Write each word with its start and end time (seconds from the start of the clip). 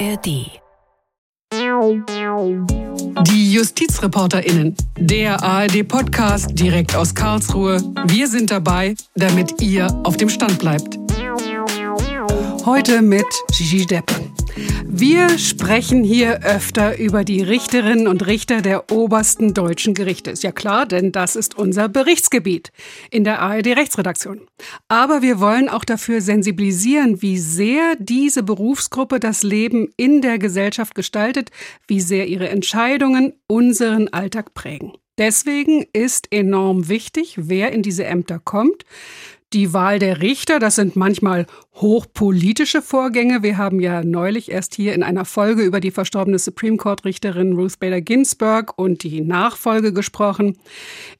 ARD. 0.00 0.60
Die 3.26 3.52
JustizreporterInnen, 3.52 4.74
der 4.98 5.40
ARD-Podcast 5.42 6.58
direkt 6.58 6.96
aus 6.96 7.14
Karlsruhe. 7.14 7.80
Wir 8.06 8.26
sind 8.26 8.50
dabei, 8.50 8.96
damit 9.14 9.62
ihr 9.62 9.86
auf 10.04 10.16
dem 10.16 10.28
Stand 10.28 10.58
bleibt. 10.58 10.98
Heute 12.64 13.02
mit 13.02 13.26
Gigi 13.52 13.86
Depp. 13.86 14.10
Wir 14.96 15.40
sprechen 15.40 16.04
hier 16.04 16.44
öfter 16.44 17.00
über 17.00 17.24
die 17.24 17.42
Richterinnen 17.42 18.06
und 18.06 18.28
Richter 18.28 18.62
der 18.62 18.92
obersten 18.92 19.52
deutschen 19.52 19.92
Gerichte. 19.92 20.30
Ist 20.30 20.44
ja 20.44 20.52
klar, 20.52 20.86
denn 20.86 21.10
das 21.10 21.34
ist 21.34 21.58
unser 21.58 21.88
Berichtsgebiet 21.88 22.70
in 23.10 23.24
der 23.24 23.40
ARD-Rechtsredaktion. 23.40 24.42
Aber 24.86 25.20
wir 25.20 25.40
wollen 25.40 25.68
auch 25.68 25.84
dafür 25.84 26.20
sensibilisieren, 26.20 27.22
wie 27.22 27.38
sehr 27.38 27.96
diese 27.98 28.44
Berufsgruppe 28.44 29.18
das 29.18 29.42
Leben 29.42 29.88
in 29.96 30.22
der 30.22 30.38
Gesellschaft 30.38 30.94
gestaltet, 30.94 31.50
wie 31.88 32.00
sehr 32.00 32.28
ihre 32.28 32.48
Entscheidungen 32.48 33.32
unseren 33.48 34.06
Alltag 34.10 34.54
prägen. 34.54 34.92
Deswegen 35.18 35.86
ist 35.92 36.32
enorm 36.32 36.88
wichtig, 36.88 37.34
wer 37.36 37.72
in 37.72 37.82
diese 37.82 38.04
Ämter 38.04 38.40
kommt. 38.40 38.84
Die 39.54 39.72
Wahl 39.72 40.00
der 40.00 40.20
Richter, 40.20 40.58
das 40.58 40.74
sind 40.74 40.96
manchmal 40.96 41.46
hochpolitische 41.76 42.82
Vorgänge. 42.82 43.44
Wir 43.44 43.56
haben 43.56 43.78
ja 43.78 44.02
neulich 44.02 44.50
erst 44.50 44.74
hier 44.74 44.94
in 44.94 45.04
einer 45.04 45.24
Folge 45.24 45.62
über 45.62 45.78
die 45.78 45.92
verstorbene 45.92 46.40
Supreme 46.40 46.76
Court 46.76 47.04
Richterin 47.04 47.52
Ruth 47.52 47.78
Bader 47.78 48.00
Ginsburg 48.00 48.76
und 48.76 49.04
die 49.04 49.20
Nachfolge 49.20 49.92
gesprochen. 49.92 50.58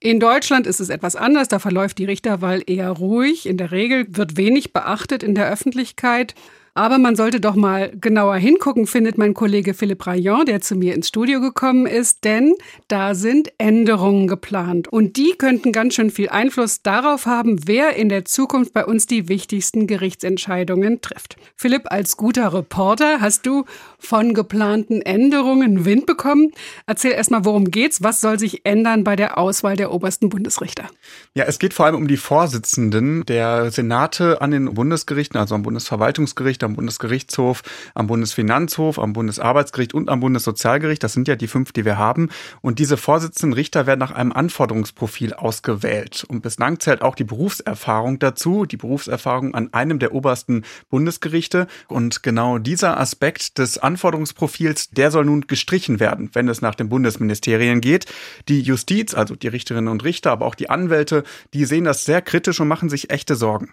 In 0.01 0.19
Deutschland 0.19 0.67
ist 0.67 0.81
es 0.81 0.89
etwas 0.89 1.15
anders. 1.15 1.47
Da 1.47 1.61
verläuft 1.61 1.99
die 1.99 2.07
Richterwahl 2.07 2.61
eher 2.67 2.91
ruhig. 2.91 3.47
In 3.47 3.57
der 3.57 3.71
Regel 3.71 4.05
wird 4.09 4.37
wenig 4.37 4.73
beachtet 4.73 5.23
in 5.23 5.37
der 5.37 5.49
Öffentlichkeit. 5.49 6.35
Aber 6.77 6.99
man 6.99 7.15
sollte 7.15 7.39
doch 7.39 7.55
mal 7.55 7.93
genauer 8.01 8.35
hingucken, 8.35 8.89
findet 8.89 9.17
mein 9.17 9.33
Kollege 9.33 9.75
Philipp 9.75 10.05
Rayon, 10.09 10.45
der 10.45 10.61
zu 10.61 10.75
mir 10.75 10.97
ins 10.97 11.07
Studio 11.07 11.41
gekommen 11.41 11.87
ist, 11.87 12.25
denn 12.25 12.55
da 12.89 13.15
sind 13.15 13.53
Änderungen 13.59 14.27
geplant. 14.27 14.89
Und 14.89 15.17
die 15.17 15.35
könnten 15.39 15.71
ganz 15.71 15.95
schön 15.95 16.11
viel 16.11 16.31
Einfluss 16.31 16.83
darauf 16.83 17.27
haben, 17.27 17.69
wer 17.69 17.95
in 17.95 18.09
der 18.09 18.25
Zukunft 18.25 18.73
bei 18.73 18.85
uns 18.85 19.07
die 19.07 19.29
wichtigsten 19.29 19.87
Gerichtsentscheidungen 19.87 21.01
trifft. 21.01 21.37
Philipp, 21.55 21.93
als 21.93 22.17
guter 22.17 22.53
Reporter 22.53 23.21
hast 23.21 23.47
du 23.47 23.67
von 24.01 24.35
geplanten 24.35 25.01
Änderungen 25.01 25.85
Wind 25.85 26.07
bekommen. 26.07 26.51
Erzähl 26.89 27.13
erstmal, 27.13 27.45
worum 27.45 27.71
geht's? 27.71 28.03
Was 28.03 28.21
soll 28.21 28.41
sich 28.41 28.67
ändern 28.67 29.05
bei 29.05 29.15
der 29.15 29.39
Auswahl 29.39 29.77
der 29.77 29.93
obersten 29.93 30.29
Bundesrichter? 30.29 30.89
Ja, 31.35 31.45
es 31.45 31.61
geht 31.61 31.73
vor 31.73 31.87
allem 31.87 31.95
um 31.95 32.09
die 32.09 32.17
Vorsitzenden 32.17 33.25
der 33.27 33.71
Senate 33.71 34.41
an 34.41 34.51
den 34.51 34.75
Bundesgerichten, 34.75 35.39
also 35.39 35.55
am 35.55 35.63
Bundesverwaltungsgericht, 35.63 36.64
am 36.65 36.75
Bundesgerichtshof, 36.75 37.63
am 37.95 38.07
Bundesfinanzhof, 38.07 38.99
am 38.99 39.13
Bundesarbeitsgericht 39.13 39.95
und 39.95 40.09
am 40.09 40.21
Bundessozialgericht. 40.21 41.03
Das 41.03 41.13
sind 41.13 41.29
ja 41.29 41.37
die 41.37 41.49
fünf, 41.49 41.73
die 41.73 41.85
wir 41.85 41.99
haben. 41.99 42.31
Und 42.61 42.79
diese 42.79 42.97
Vorsitzenden 42.97 43.53
Richter 43.53 43.87
werden 43.87 44.01
nach 44.01 44.13
einem 44.13 44.33
Anforderungsprofil 44.33 45.35
ausgewählt. 45.35 46.25
Und 46.29 46.43
bislang 46.43 46.81
zählt 46.81 47.03
auch 47.03 47.15
die 47.15 47.25
Berufserfahrung 47.25 48.19
dazu, 48.19 48.67
die 48.67 48.77
Berufserfahrung 48.77 49.55
an 49.55 49.73
einem 49.73 49.99
der 49.99 50.13
obersten 50.15 50.65
Bundesgerichte. 50.91 51.67
Und 51.89 52.23
genau 52.23 52.59
dieser 52.59 52.99
Aspekt 52.99 53.59
des 53.59 53.79
Anforderungsprofils, 53.79 54.91
der 54.91 55.11
soll 55.11 55.25
nun 55.25 55.47
gestrichen 55.47 56.01
werden, 56.01 56.31
wenn 56.33 56.49
es 56.49 56.63
nach 56.63 56.75
den 56.75 56.89
Bundesministerien 56.89 57.81
geht. 57.81 58.07
Die 58.49 58.61
Justiz, 58.61 59.15
also 59.15 59.37
die 59.37 59.49
Richterinnen 59.49 59.89
und 59.89 60.05
Richter, 60.05 60.33
aber 60.33 60.47
auch 60.47 60.55
die 60.55 60.71
Anwälte, 60.71 61.25
die 61.53 61.65
sehen 61.65 61.85
das 61.85 62.05
sehr 62.05 62.23
kritisch 62.23 62.61
und 62.61 62.69
machen 62.69 62.89
sich 62.89 63.11
echte 63.11 63.37
Sorgen. 63.37 63.73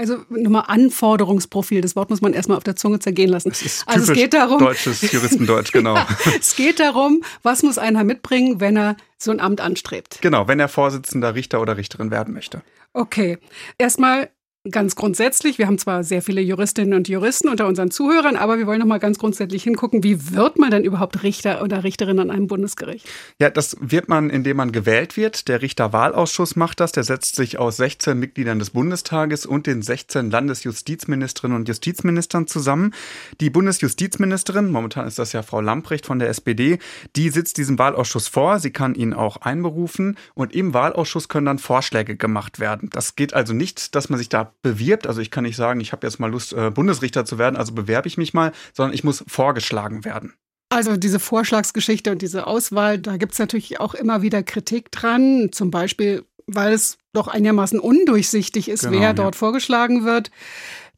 Also 0.00 0.24
nochmal 0.30 0.64
Anforderungsprofil, 0.68 1.82
das 1.82 1.94
Wort 1.94 2.08
muss 2.08 2.22
man 2.22 2.32
erstmal 2.32 2.56
auf 2.56 2.64
der 2.64 2.74
Zunge 2.74 3.00
zergehen 3.00 3.28
lassen. 3.28 3.50
Das 3.50 3.60
ist 3.60 3.86
also 3.86 4.12
es 4.12 4.18
geht 4.18 4.32
darum, 4.32 4.58
deutsches 4.58 5.12
Juristendeutsch, 5.12 5.72
genau. 5.74 5.94
ja, 5.94 6.06
es 6.40 6.56
geht 6.56 6.80
darum, 6.80 7.22
was 7.42 7.62
muss 7.62 7.76
einer 7.76 8.02
mitbringen, 8.02 8.60
wenn 8.60 8.78
er 8.78 8.96
so 9.18 9.30
ein 9.30 9.40
Amt 9.40 9.60
anstrebt. 9.60 10.20
Genau, 10.22 10.48
wenn 10.48 10.58
er 10.58 10.68
Vorsitzender 10.68 11.34
Richter 11.34 11.60
oder 11.60 11.76
Richterin 11.76 12.10
werden 12.10 12.32
möchte. 12.32 12.62
Okay, 12.94 13.36
erstmal 13.76 14.30
Ganz 14.68 14.94
grundsätzlich, 14.94 15.56
wir 15.56 15.66
haben 15.66 15.78
zwar 15.78 16.04
sehr 16.04 16.20
viele 16.20 16.42
Juristinnen 16.42 16.92
und 16.92 17.08
Juristen 17.08 17.48
unter 17.48 17.66
unseren 17.66 17.90
Zuhörern, 17.90 18.36
aber 18.36 18.58
wir 18.58 18.66
wollen 18.66 18.80
noch 18.80 18.86
mal 18.86 18.98
ganz 18.98 19.18
grundsätzlich 19.18 19.62
hingucken, 19.62 20.04
wie 20.04 20.34
wird 20.34 20.58
man 20.58 20.70
denn 20.70 20.84
überhaupt 20.84 21.22
Richter 21.22 21.62
oder 21.62 21.82
Richterin 21.82 22.18
an 22.18 22.30
einem 22.30 22.46
Bundesgericht? 22.46 23.08
Ja, 23.40 23.48
das 23.48 23.78
wird 23.80 24.10
man, 24.10 24.28
indem 24.28 24.58
man 24.58 24.70
gewählt 24.70 25.16
wird. 25.16 25.48
Der 25.48 25.62
Richterwahlausschuss 25.62 26.56
macht 26.56 26.80
das. 26.80 26.92
Der 26.92 27.04
setzt 27.04 27.36
sich 27.36 27.58
aus 27.58 27.78
16 27.78 28.18
Mitgliedern 28.18 28.58
des 28.58 28.68
Bundestages 28.68 29.46
und 29.46 29.66
den 29.66 29.80
16 29.80 30.30
Landesjustizministerinnen 30.30 31.56
und 31.56 31.66
Justizministern 31.66 32.46
zusammen. 32.46 32.92
Die 33.40 33.48
Bundesjustizministerin, 33.48 34.70
momentan 34.70 35.06
ist 35.06 35.18
das 35.18 35.32
ja 35.32 35.42
Frau 35.42 35.62
Lamprecht 35.62 36.04
von 36.04 36.18
der 36.18 36.28
SPD, 36.28 36.80
die 37.16 37.30
sitzt 37.30 37.56
diesem 37.56 37.78
Wahlausschuss 37.78 38.28
vor. 38.28 38.58
Sie 38.58 38.72
kann 38.72 38.94
ihn 38.94 39.14
auch 39.14 39.38
einberufen 39.38 40.18
und 40.34 40.54
im 40.54 40.74
Wahlausschuss 40.74 41.30
können 41.30 41.46
dann 41.46 41.58
Vorschläge 41.58 42.16
gemacht 42.16 42.60
werden. 42.60 42.90
Das 42.92 43.16
geht 43.16 43.32
also 43.32 43.54
nicht, 43.54 43.94
dass 43.94 44.10
man 44.10 44.18
sich 44.18 44.28
da 44.28 44.49
bewirbt. 44.62 45.06
Also 45.06 45.20
ich 45.20 45.30
kann 45.30 45.44
nicht 45.44 45.56
sagen, 45.56 45.80
ich 45.80 45.92
habe 45.92 46.06
jetzt 46.06 46.20
mal 46.20 46.30
Lust, 46.30 46.52
äh, 46.52 46.70
Bundesrichter 46.70 47.24
zu 47.24 47.38
werden, 47.38 47.56
also 47.56 47.72
bewerbe 47.72 48.08
ich 48.08 48.18
mich 48.18 48.34
mal, 48.34 48.52
sondern 48.72 48.94
ich 48.94 49.04
muss 49.04 49.24
vorgeschlagen 49.26 50.04
werden. 50.04 50.34
Also 50.68 50.96
diese 50.96 51.18
Vorschlagsgeschichte 51.18 52.12
und 52.12 52.22
diese 52.22 52.46
Auswahl, 52.46 52.98
da 52.98 53.16
gibt 53.16 53.32
es 53.32 53.38
natürlich 53.38 53.80
auch 53.80 53.94
immer 53.94 54.22
wieder 54.22 54.42
Kritik 54.42 54.92
dran. 54.92 55.50
Zum 55.50 55.70
Beispiel, 55.72 56.24
weil 56.46 56.72
es 56.72 56.96
doch 57.12 57.26
einigermaßen 57.26 57.80
undurchsichtig 57.80 58.68
ist, 58.68 58.84
genau, 58.84 59.00
wer 59.00 59.14
dort 59.14 59.34
vorgeschlagen 59.34 60.04
wird. 60.04 60.30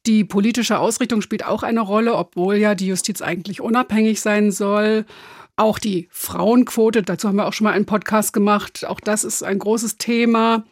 Die 0.04 0.24
politische 0.24 0.78
Ausrichtung 0.78 1.22
spielt 1.22 1.46
auch 1.46 1.62
eine 1.62 1.80
Rolle, 1.80 2.14
obwohl 2.14 2.56
ja 2.56 2.74
die 2.74 2.88
Justiz 2.88 3.22
eigentlich 3.22 3.60
unabhängig 3.60 4.20
sein 4.20 4.50
soll. 4.50 5.06
Auch 5.56 5.78
die 5.78 6.08
Frauenquote, 6.10 7.02
dazu 7.02 7.28
haben 7.28 7.36
wir 7.36 7.46
auch 7.46 7.52
schon 7.52 7.66
mal 7.66 7.72
einen 7.72 7.86
Podcast 7.86 8.32
gemacht. 8.32 8.84
Auch 8.86 9.00
das 9.00 9.22
ist 9.22 9.42
ein 9.42 9.58
großes 9.58 9.96
Thema. 9.98 10.64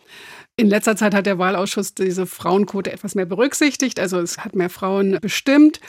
In 0.60 0.68
letzter 0.68 0.94
Zeit 0.94 1.14
hat 1.14 1.24
der 1.24 1.38
Wahlausschuss 1.38 1.94
diese 1.94 2.26
Frauenquote 2.26 2.92
etwas 2.92 3.14
mehr 3.14 3.24
berücksichtigt, 3.24 3.98
also 3.98 4.20
es 4.20 4.36
hat 4.36 4.54
mehr 4.54 4.68
Frauen 4.68 5.16
bestimmt. 5.18 5.80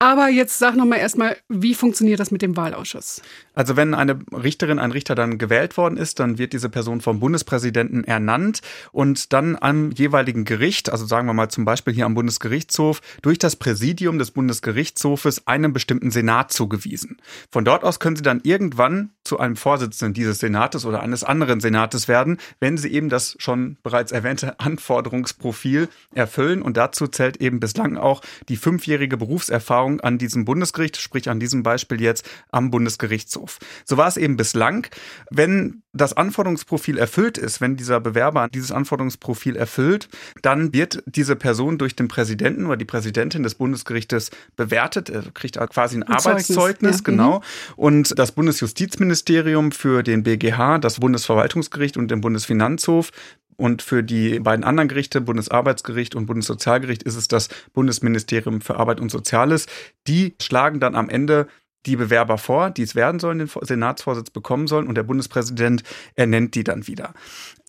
Aber 0.00 0.28
jetzt 0.28 0.58
sag 0.58 0.74
noch 0.74 0.84
mal 0.84 0.96
erstmal, 0.96 1.36
wie 1.48 1.74
funktioniert 1.74 2.18
das 2.18 2.32
mit 2.32 2.42
dem 2.42 2.56
Wahlausschuss? 2.56 3.22
Also 3.54 3.76
wenn 3.76 3.94
eine 3.94 4.18
Richterin, 4.32 4.80
ein 4.80 4.90
Richter 4.90 5.14
dann 5.14 5.38
gewählt 5.38 5.76
worden 5.76 5.96
ist, 5.96 6.18
dann 6.18 6.38
wird 6.38 6.52
diese 6.52 6.68
Person 6.68 7.00
vom 7.00 7.20
Bundespräsidenten 7.20 8.02
ernannt 8.02 8.62
und 8.90 9.32
dann 9.32 9.56
am 9.60 9.92
jeweiligen 9.92 10.44
Gericht, 10.44 10.90
also 10.90 11.06
sagen 11.06 11.28
wir 11.28 11.34
mal 11.34 11.50
zum 11.50 11.64
Beispiel 11.64 11.94
hier 11.94 12.06
am 12.06 12.14
Bundesgerichtshof, 12.14 13.00
durch 13.22 13.38
das 13.38 13.54
Präsidium 13.54 14.18
des 14.18 14.32
Bundesgerichtshofes 14.32 15.46
einem 15.46 15.72
bestimmten 15.72 16.10
Senat 16.10 16.52
zugewiesen. 16.52 17.18
Von 17.52 17.64
dort 17.64 17.84
aus 17.84 18.00
können 18.00 18.16
sie 18.16 18.22
dann 18.22 18.40
irgendwann 18.42 19.10
zu 19.32 19.38
einem 19.38 19.56
Vorsitzenden 19.56 20.12
dieses 20.12 20.40
Senates 20.40 20.84
oder 20.84 21.00
eines 21.00 21.24
anderen 21.24 21.58
Senates 21.58 22.06
werden, 22.06 22.36
wenn 22.60 22.76
sie 22.76 22.92
eben 22.92 23.08
das 23.08 23.34
schon 23.38 23.78
bereits 23.82 24.12
erwähnte 24.12 24.60
Anforderungsprofil 24.60 25.88
erfüllen. 26.14 26.60
Und 26.60 26.76
dazu 26.76 27.06
zählt 27.06 27.38
eben 27.38 27.58
bislang 27.58 27.96
auch 27.96 28.20
die 28.50 28.58
fünfjährige 28.58 29.16
Berufserfahrung 29.16 30.02
an 30.02 30.18
diesem 30.18 30.44
Bundesgericht, 30.44 30.98
sprich 30.98 31.30
an 31.30 31.40
diesem 31.40 31.62
Beispiel 31.62 32.02
jetzt 32.02 32.28
am 32.50 32.70
Bundesgerichtshof. 32.70 33.58
So 33.86 33.96
war 33.96 34.06
es 34.06 34.18
eben 34.18 34.36
bislang. 34.36 34.86
Wenn 35.30 35.81
das 35.92 36.14
Anforderungsprofil 36.14 36.96
erfüllt 36.96 37.38
ist, 37.38 37.60
wenn 37.60 37.76
dieser 37.76 38.00
Bewerber 38.00 38.48
dieses 38.48 38.72
Anforderungsprofil 38.72 39.56
erfüllt, 39.56 40.08
dann 40.40 40.72
wird 40.72 41.02
diese 41.06 41.36
Person 41.36 41.78
durch 41.78 41.94
den 41.94 42.08
Präsidenten 42.08 42.66
oder 42.66 42.76
die 42.76 42.84
Präsidentin 42.84 43.42
des 43.42 43.54
Bundesgerichtes 43.56 44.30
bewertet. 44.56 45.10
Er 45.10 45.22
kriegt 45.32 45.58
quasi 45.70 45.96
ein, 45.96 46.02
ein 46.04 46.14
Arbeitszeugnis, 46.14 46.98
ja. 46.98 47.02
genau. 47.04 47.38
Mhm. 47.38 47.74
Und 47.76 48.18
das 48.18 48.32
Bundesjustizministerium 48.32 49.72
für 49.72 50.02
den 50.02 50.22
BGH, 50.22 50.78
das 50.78 51.00
Bundesverwaltungsgericht 51.00 51.96
und 51.96 52.10
den 52.10 52.22
Bundesfinanzhof 52.22 53.10
und 53.56 53.82
für 53.82 54.02
die 54.02 54.40
beiden 54.40 54.64
anderen 54.64 54.88
Gerichte, 54.88 55.20
Bundesarbeitsgericht 55.20 56.14
und 56.14 56.26
Bundessozialgericht, 56.26 57.02
ist 57.02 57.16
es 57.16 57.28
das 57.28 57.48
Bundesministerium 57.74 58.60
für 58.60 58.76
Arbeit 58.76 58.98
und 58.98 59.10
Soziales. 59.10 59.66
Die 60.06 60.34
schlagen 60.40 60.80
dann 60.80 60.94
am 60.94 61.08
Ende 61.08 61.46
die 61.86 61.96
Bewerber 61.96 62.38
vor, 62.38 62.70
die 62.70 62.82
es 62.82 62.94
werden 62.94 63.20
sollen, 63.20 63.38
den 63.38 63.50
Senatsvorsitz 63.60 64.30
bekommen 64.30 64.66
sollen 64.66 64.86
und 64.86 64.94
der 64.94 65.02
Bundespräsident 65.02 65.82
ernennt 66.14 66.54
die 66.54 66.64
dann 66.64 66.86
wieder. 66.86 67.14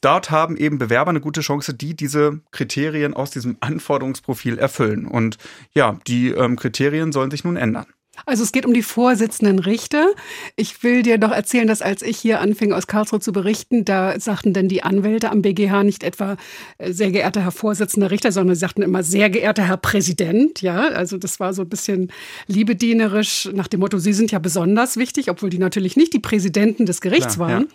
Dort 0.01 0.31
haben 0.31 0.57
eben 0.57 0.77
Bewerber 0.77 1.11
eine 1.11 1.21
gute 1.21 1.41
Chance, 1.41 1.73
die 1.73 1.95
diese 1.95 2.41
Kriterien 2.51 3.13
aus 3.13 3.31
diesem 3.31 3.57
Anforderungsprofil 3.61 4.57
erfüllen. 4.57 5.07
Und 5.07 5.37
ja, 5.73 5.97
die 6.07 6.29
ähm, 6.29 6.57
Kriterien 6.57 7.11
sollen 7.11 7.31
sich 7.31 7.43
nun 7.43 7.55
ändern. 7.55 7.85
Also 8.25 8.43
es 8.43 8.51
geht 8.51 8.65
um 8.65 8.73
die 8.73 8.83
Vorsitzenden 8.83 9.59
Richter. 9.59 10.07
Ich 10.55 10.83
will 10.83 11.01
dir 11.01 11.17
doch 11.17 11.31
erzählen, 11.31 11.67
dass 11.67 11.81
als 11.81 12.01
ich 12.01 12.17
hier 12.17 12.41
anfing 12.41 12.71
aus 12.71 12.87
Karlsruhe 12.87 13.19
zu 13.19 13.31
berichten, 13.33 13.85
da 13.85 14.19
sagten 14.19 14.53
denn 14.53 14.69
die 14.69 14.83
Anwälte 14.83 15.31
am 15.31 15.41
BGH 15.41 15.83
nicht 15.83 16.03
etwa 16.03 16.37
äh, 16.77 16.93
sehr 16.93 17.11
geehrter 17.11 17.41
Herr 17.41 17.51
Vorsitzender 17.51 18.11
Richter, 18.11 18.31
sondern 18.31 18.55
sie 18.55 18.59
sagten 18.59 18.81
immer 18.81 19.03
sehr 19.03 19.29
geehrter 19.29 19.67
Herr 19.67 19.77
Präsident. 19.77 20.61
Ja, 20.61 20.87
also 20.89 21.17
das 21.17 21.39
war 21.39 21.53
so 21.53 21.63
ein 21.63 21.69
bisschen 21.69 22.11
liebedienerisch 22.47 23.49
nach 23.53 23.67
dem 23.67 23.79
Motto, 23.81 23.97
Sie 23.97 24.13
sind 24.13 24.31
ja 24.31 24.39
besonders 24.39 24.97
wichtig, 24.97 25.29
obwohl 25.29 25.49
die 25.49 25.59
natürlich 25.59 25.97
nicht 25.97 26.13
die 26.13 26.19
Präsidenten 26.19 26.85
des 26.85 27.01
Gerichts 27.01 27.35
Klar, 27.35 27.49
waren. 27.49 27.61
Ja. 27.63 27.67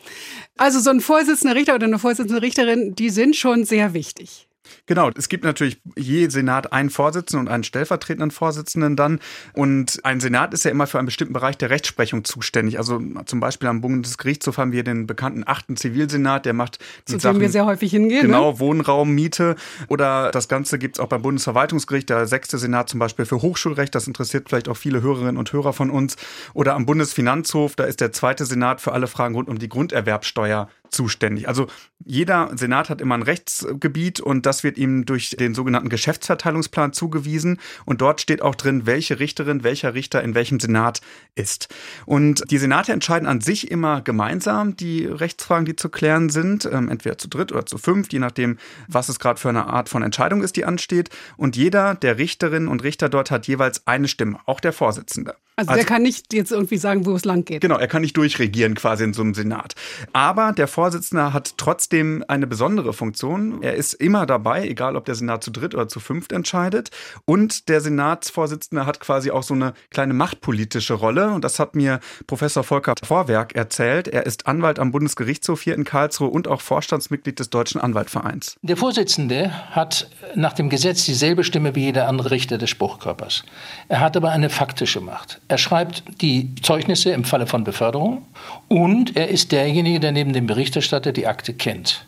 Also 0.57 0.81
so 0.81 0.91
ein 0.91 1.01
Vorsitzender 1.01 1.57
Richter 1.57 1.75
oder 1.75 1.87
eine 1.87 1.99
Vorsitzende 1.99 2.43
Richterin, 2.43 2.95
die 2.95 3.11
sind 3.11 3.37
schon 3.37 3.65
sehr 3.65 3.93
wichtig. 3.95 4.48
Genau, 4.87 5.11
es 5.17 5.29
gibt 5.29 5.45
natürlich 5.45 5.81
je 5.97 6.29
Senat 6.29 6.73
einen 6.73 6.91
Vorsitzenden 6.91 7.47
und 7.47 7.53
einen 7.53 7.65
stellvertretenden 7.65 8.31
Vorsitzenden 8.31 8.97
dann. 8.97 9.21
Und 9.53 10.01
ein 10.05 10.21
Senat 10.21 10.55
ist 10.55 10.65
ja 10.65 10.71
immer 10.71 10.87
für 10.87 10.99
einen 10.99 11.07
bestimmten 11.07 11.33
Bereich 11.33 11.59
der 11.59 11.71
Rechtsprechung 11.71 12.25
zuständig. 12.25 12.79
Also 12.79 13.01
zum 13.27 13.41
Beispiel 13.41 13.69
am 13.69 13.81
Bundesgerichtshof 13.81 14.59
haben 14.59 14.73
wir 14.73 14.85
den 14.85 15.07
bekannten 15.07 15.45
achten 15.47 15.77
Zivilsenat, 15.77 16.47
der 16.47 16.53
macht 16.53 16.79
die 17.09 17.13
Zu 17.13 17.21
Sachen, 17.21 17.41
wir 17.41 17.51
sehr 17.51 17.67
häufig 17.67 17.91
hingehen. 17.91 18.23
Genau, 18.23 18.53
ne? 18.53 18.61
Wohnraum, 18.61 19.15
Miete. 19.15 19.57
Oder 19.89 20.31
das 20.31 20.49
Ganze 20.49 20.79
gibt 20.79 20.97
es 20.97 21.01
auch 21.01 21.09
beim 21.09 21.23
Bundesverwaltungsgericht, 21.23 22.09
der 22.09 22.27
sechste 22.27 22.59
Senat 22.59 22.89
zum 22.89 23.01
Beispiel 23.01 23.25
für 23.25 23.43
Hochschulrecht. 23.43 23.95
Das 23.95 24.07
interessiert 24.07 24.49
vielleicht 24.49 24.69
auch 24.69 24.77
viele 24.77 25.03
Hörerinnen 25.03 25.37
und 25.37 25.53
Hörer 25.53 25.73
von 25.73 25.91
uns. 25.91 26.17
Oder 26.55 26.75
am 26.75 26.87
Bundesfinanzhof, 26.87 27.77
da 27.77 27.85
ist 27.85 28.01
der 28.01 28.13
zweite 28.13 28.45
Senat 28.45 28.81
für 28.81 28.93
alle 28.93 29.07
Fragen 29.07 29.35
rund 29.35 29.49
um 29.49 29.59
die 29.59 29.69
Grunderwerbsteuer 29.69 30.69
zuständig. 30.91 31.49
Also 31.49 31.67
jeder 32.05 32.51
Senat 32.57 32.91
hat 32.91 33.01
immer 33.01 33.15
ein 33.15 33.23
Rechtsgebiet 33.23 34.21
und 34.21 34.47
das 34.47 34.65
wird 34.65 34.79
ihm 34.79 35.05
durch 35.05 35.31
den 35.31 35.55
sogenannten 35.55 35.89
Geschäftsverteilungsplan 35.89 36.93
zugewiesen 36.93 37.59
und 37.85 38.01
dort 38.01 38.21
steht 38.21 38.43
auch 38.43 38.55
drin, 38.55 38.87
welche 38.87 39.19
Richterin, 39.19 39.65
welcher 39.65 39.95
Richter 39.95 40.23
in 40.23 40.35
welchem 40.35 40.61
Senat 40.61 41.01
ist. 41.35 41.69
Und 42.07 42.51
die 42.51 42.59
Senate 42.59 42.93
entscheiden 42.93 43.29
an 43.29 43.41
sich 43.41 43.71
immer 43.71 44.01
gemeinsam 44.01 44.77
die 44.77 45.07
Rechtsfragen, 45.07 45.65
die 45.65 45.77
zu 45.77 45.89
klären 45.89 46.31
sind, 46.31 46.65
ähm, 46.67 46.89
entweder 46.89 47.19
zu 47.19 47.29
dritt 47.29 47.53
oder 47.53 47.67
zu 47.67 47.79
fünft, 47.79 48.13
je 48.13 48.19
nachdem, 48.19 48.59
was 48.87 49.09
es 49.09 49.19
gerade 49.19 49.41
für 49.41 49.49
eine 49.49 49.67
Art 49.67 49.89
von 49.89 50.03
Entscheidung 50.03 50.43
ist, 50.43 50.57
die 50.57 50.65
ansteht. 50.65 51.11
Und 51.37 51.57
jeder 51.57 51.95
der 51.95 52.19
Richterinnen 52.19 52.69
und 52.69 52.83
Richter 52.83 53.09
dort 53.09 53.31
hat 53.31 53.47
jeweils 53.47 53.87
eine 53.87 54.09
Stimme, 54.09 54.39
auch 54.47 54.61
der 54.61 54.73
Vorsitzende. 54.73 55.35
Also, 55.59 55.73
also 55.73 55.81
der 55.81 55.87
kann 55.87 56.03
nicht 56.03 56.33
jetzt 56.33 56.53
irgendwie 56.53 56.77
sagen, 56.77 57.05
wo 57.05 57.17
es 57.17 57.25
lang 57.25 57.45
geht. 57.45 57.63
Genau, 57.63 57.79
er 57.79 57.89
kann 57.89 58.03
nicht 58.03 58.17
durchregieren 58.17 58.77
quasi 58.77 59.03
in 59.03 59.13
so 59.13 59.23
einem 59.23 59.35
Senat. 59.35 59.75
Aber 60.13 60.53
der 60.53 60.69
Vorsitzende 60.69 61.33
hat 61.33 61.55
trotzdem 61.57 62.25
eine 62.29 62.47
besondere 62.47 62.93
Funktion. 62.93 63.61
Er 63.61 63.75
ist 63.75 63.95
immer 63.95 64.25
dabei, 64.25 64.69
egal 64.69 64.95
ob 64.95 65.05
der 65.07 65.17
Senat 65.17 65.43
zu 65.43 65.51
dritt 65.51 65.75
oder 65.75 65.89
zu 65.89 65.99
fünft 65.99 66.31
entscheidet. 66.31 66.91
Und 67.25 67.69
der 67.69 67.81
Senatsvorsitzende 67.81 68.87
hat 68.87 69.01
quasi 69.01 69.33
auch 69.33 69.43
so 69.43 69.55
eine 69.55 69.75
kleine 69.91 70.15
machtpolitische 70.15 70.95
Rolle. 70.95 71.33
Und 71.33 71.43
das 71.43 71.59
hat 71.59 71.75
mir 71.75 71.99
Professor 72.29 72.63
Volker 72.63 72.95
Vorwerk 73.03 73.57
erzählt. 73.57 74.07
Er 74.07 74.27
ist 74.27 74.47
Anwalt 74.47 74.79
am 74.79 74.93
Bundesgerichtshof 74.93 75.63
hier 75.63 75.75
in 75.75 75.83
Karlsruhe 75.83 76.29
und 76.29 76.47
auch 76.47 76.61
Vorstandsmitglied 76.61 77.41
des 77.41 77.51
Deutschen 77.51 77.81
Anwaltvereins. 77.81 78.55
Der 78.63 78.77
Vorsitzende 78.77 79.51
hat 79.73 80.09
nach 80.37 80.53
dem 80.53 80.69
Gesetz 80.69 81.05
dieselbe 81.05 81.43
Stimme 81.43 81.75
wie 81.75 81.87
jeder 81.87 82.07
andere 82.07 82.31
Richter 82.31 82.59
des 82.59 82.71
Spruchkörpers. 82.71 83.43
Er 83.89 83.99
hat 83.99 84.17
aber 84.17 84.31
eine 84.31 84.51
faktische 84.51 85.01
Macht. 85.01 85.41
Er 85.49 85.59
schreibt 85.59 86.03
die 86.21 86.55
Zeugnisse 86.63 87.11
im 87.11 87.25
Falle 87.25 87.47
von 87.47 87.65
Beförderung 87.65 88.27
und 88.69 89.17
er 89.17 89.29
ist 89.29 89.51
derjenige, 89.51 89.99
der 89.99 90.13
neben 90.13 90.35
dem 90.35 90.47
Berichterstatter 90.47 91.11
die 91.13 91.27
Akte 91.27 91.55
kennt. 91.55 92.07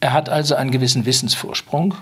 Er 0.00 0.14
hat 0.14 0.30
also 0.30 0.54
einen 0.54 0.70
gewissen 0.70 1.04
Wissensvorsprung. 1.04 1.94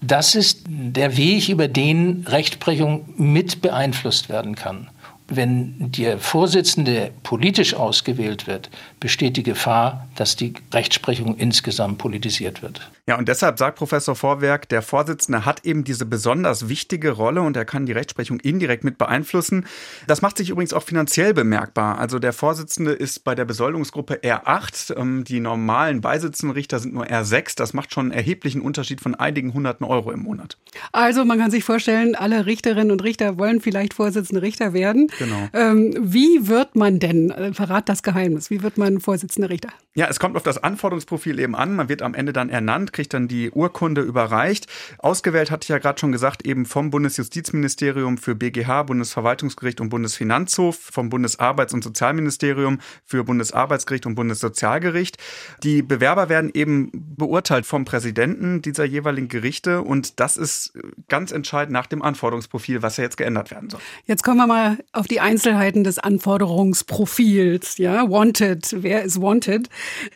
Das 0.00 0.36
ist 0.36 0.62
der 0.68 1.16
Weg, 1.16 1.48
über 1.48 1.66
den 1.66 2.24
Rechtsprechung 2.28 3.08
mit 3.16 3.62
beeinflusst 3.62 4.28
werden 4.28 4.54
kann. 4.54 4.88
Wenn 5.26 5.74
der 5.90 6.18
Vorsitzende 6.18 7.10
politisch 7.24 7.74
ausgewählt 7.74 8.46
wird, 8.46 8.70
besteht 9.00 9.36
die 9.36 9.42
Gefahr, 9.42 10.06
dass 10.14 10.36
die 10.36 10.54
Rechtsprechung 10.72 11.36
insgesamt 11.36 11.98
politisiert 11.98 12.62
wird. 12.62 12.88
Ja, 13.08 13.16
und 13.16 13.26
deshalb 13.26 13.58
sagt 13.58 13.78
Professor 13.78 14.14
Vorwerk, 14.14 14.68
der 14.68 14.82
Vorsitzende 14.82 15.46
hat 15.46 15.64
eben 15.64 15.82
diese 15.82 16.04
besonders 16.04 16.68
wichtige 16.68 17.12
Rolle 17.12 17.40
und 17.40 17.56
er 17.56 17.64
kann 17.64 17.86
die 17.86 17.92
Rechtsprechung 17.92 18.38
indirekt 18.38 18.84
mit 18.84 18.98
beeinflussen. 18.98 19.64
Das 20.06 20.20
macht 20.20 20.36
sich 20.36 20.50
übrigens 20.50 20.74
auch 20.74 20.82
finanziell 20.82 21.32
bemerkbar. 21.32 21.98
Also 21.98 22.18
der 22.18 22.34
Vorsitzende 22.34 22.92
ist 22.92 23.24
bei 23.24 23.34
der 23.34 23.46
Besoldungsgruppe 23.46 24.16
R8. 24.16 24.94
Ähm, 24.94 25.24
die 25.24 25.40
normalen 25.40 26.02
beisitzenden 26.02 26.54
Richter 26.54 26.80
sind 26.80 26.92
nur 26.92 27.06
R6. 27.06 27.56
Das 27.56 27.72
macht 27.72 27.94
schon 27.94 28.10
einen 28.10 28.10
erheblichen 28.10 28.60
Unterschied 28.60 29.00
von 29.00 29.14
einigen 29.14 29.54
hunderten 29.54 29.86
Euro 29.86 30.10
im 30.10 30.20
Monat. 30.20 30.58
Also 30.92 31.24
man 31.24 31.38
kann 31.38 31.50
sich 31.50 31.64
vorstellen, 31.64 32.14
alle 32.14 32.44
Richterinnen 32.44 32.90
und 32.90 33.02
Richter 33.02 33.38
wollen 33.38 33.62
vielleicht 33.62 33.94
Vorsitzende 33.94 34.42
Richter 34.42 34.74
werden. 34.74 35.10
Genau. 35.18 35.48
Ähm, 35.54 35.94
wie 35.98 36.46
wird 36.46 36.76
man 36.76 36.98
denn, 36.98 37.30
äh, 37.30 37.54
verrat 37.54 37.88
das 37.88 38.02
Geheimnis, 38.02 38.50
wie 38.50 38.62
wird 38.62 38.76
man 38.76 39.00
Vorsitzender 39.00 39.48
Richter? 39.48 39.70
Ja, 39.94 40.08
es 40.08 40.20
kommt 40.20 40.36
auf 40.36 40.42
das 40.42 40.62
Anforderungsprofil 40.62 41.40
eben 41.40 41.56
an. 41.56 41.74
Man 41.74 41.88
wird 41.88 42.02
am 42.02 42.12
Ende 42.12 42.34
dann 42.34 42.50
ernannt 42.50 42.92
kriegt 42.98 43.14
dann 43.14 43.28
die 43.28 43.52
Urkunde 43.52 44.00
überreicht. 44.00 44.66
Ausgewählt 44.98 45.52
hatte 45.52 45.62
ich 45.62 45.68
ja 45.68 45.78
gerade 45.78 46.00
schon 46.00 46.10
gesagt, 46.10 46.44
eben 46.44 46.66
vom 46.66 46.90
Bundesjustizministerium 46.90 48.18
für 48.18 48.34
BGH, 48.34 48.82
Bundesverwaltungsgericht 48.82 49.80
und 49.80 49.88
Bundesfinanzhof, 49.88 50.76
vom 50.76 51.08
Bundesarbeits- 51.08 51.72
und 51.72 51.84
Sozialministerium 51.84 52.80
für 53.04 53.22
Bundesarbeitsgericht 53.22 54.04
und 54.04 54.16
Bundessozialgericht. 54.16 55.16
Die 55.62 55.82
Bewerber 55.82 56.28
werden 56.28 56.50
eben 56.52 56.90
beurteilt 57.16 57.66
vom 57.66 57.84
Präsidenten 57.84 58.62
dieser 58.62 58.84
jeweiligen 58.84 59.28
Gerichte 59.28 59.82
und 59.82 60.18
das 60.18 60.36
ist 60.36 60.72
ganz 61.08 61.30
entscheidend 61.30 61.74
nach 61.74 61.86
dem 61.86 62.02
Anforderungsprofil, 62.02 62.82
was 62.82 62.96
ja 62.96 63.04
jetzt 63.04 63.16
geändert 63.16 63.52
werden 63.52 63.70
soll. 63.70 63.80
Jetzt 64.06 64.24
kommen 64.24 64.38
wir 64.38 64.48
mal 64.48 64.78
auf 64.90 65.06
die 65.06 65.20
Einzelheiten 65.20 65.84
des 65.84 66.00
Anforderungsprofils. 66.00 67.78
Ja, 67.78 68.10
wanted, 68.10 68.74
wer 68.76 69.04
ist 69.04 69.22
wanted? 69.22 69.68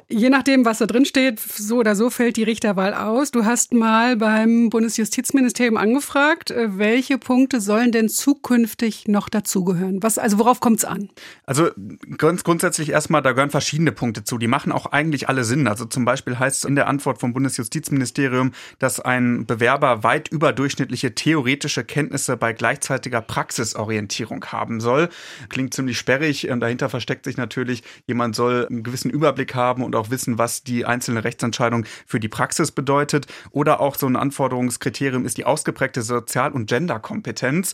Je 0.09 0.31
nachdem, 0.31 0.65
was 0.65 0.79
da 0.79 0.87
drin 0.87 1.05
steht, 1.05 1.39
so 1.39 1.77
oder 1.77 1.95
so 1.95 2.11
fällt 2.11 2.37
die 2.37 2.43
Richter 2.43 2.72
Richterwahl 2.73 2.95
aus. 2.95 3.31
Du 3.31 3.45
hast 3.45 3.75
mal 3.75 4.17
beim 4.17 4.71
Bundesjustizministerium 4.71 5.77
angefragt, 5.77 6.51
äh, 6.51 6.79
welche 6.79 7.19
Punkte 7.19 7.61
sollen 7.61 7.93
denn 7.93 8.09
zukünftig 8.09 9.09
noch 9.09 9.29
dazugehören? 9.29 10.03
Was, 10.03 10.17
also 10.17 10.39
worauf 10.39 10.61
kommt 10.61 10.79
es 10.79 10.85
an? 10.85 11.11
Also 11.45 11.71
ganz 12.17 12.45
grundsätzlich 12.45 12.91
erstmal, 12.91 13.21
da 13.21 13.33
gehören 13.33 13.51
verschiedene 13.51 13.93
Punkte 13.93 14.25
zu. 14.25 14.39
Die 14.39 14.47
machen 14.47 14.73
auch 14.73 14.87
eigentlich 14.87 15.29
alle 15.29 15.45
Sinn. 15.45 15.69
Also 15.69 15.85
zum 15.85 16.05
Beispiel 16.07 16.39
heißt 16.39 16.59
es 16.59 16.65
in 16.65 16.75
der 16.75 16.87
Antwort 16.87 17.21
vom 17.21 17.35
Bundesjustizministerium, 17.35 18.53
dass 18.79 19.01
ein 19.01 19.45
Bewerber 19.45 20.03
weit 20.03 20.29
überdurchschnittliche 20.29 21.15
theoretische 21.15 21.85
Kenntnisse 21.85 22.39
bei 22.39 22.55
gleichzeitiger 22.55 23.21
Praxisorientierung 23.21 24.45
haben 24.47 24.81
soll. 24.81 25.11
Klingt 25.51 25.75
ziemlich 25.75 25.99
sperrig. 25.99 26.49
Ähm, 26.49 26.61
dahinter 26.61 26.89
versteckt 26.89 27.27
sich 27.27 27.37
natürlich, 27.37 27.83
jemand 28.07 28.35
soll 28.35 28.67
einen 28.67 28.83
gewissen 28.83 29.11
Überblick 29.11 29.55
haben 29.55 29.85
und 29.85 29.95
auch 29.95 30.09
wissen, 30.09 30.39
was 30.39 30.63
die 30.63 30.87
einzelne 30.87 31.25
Rechtsentscheidung 31.25 31.85
für 32.07 32.19
die 32.19 32.29
Praxis 32.29 32.62
Praxis 32.63 32.71
bedeutet. 32.71 33.27
Oder 33.51 33.81
auch 33.81 33.97
so 33.97 34.07
ein 34.07 34.17
Anforderungskriterium 34.17 35.25
ist 35.25 35.37
die 35.37 35.45
ausgeprägte 35.45 36.03
Sozial- 36.03 36.53
und 36.53 36.67
Genderkompetenz 36.67 37.73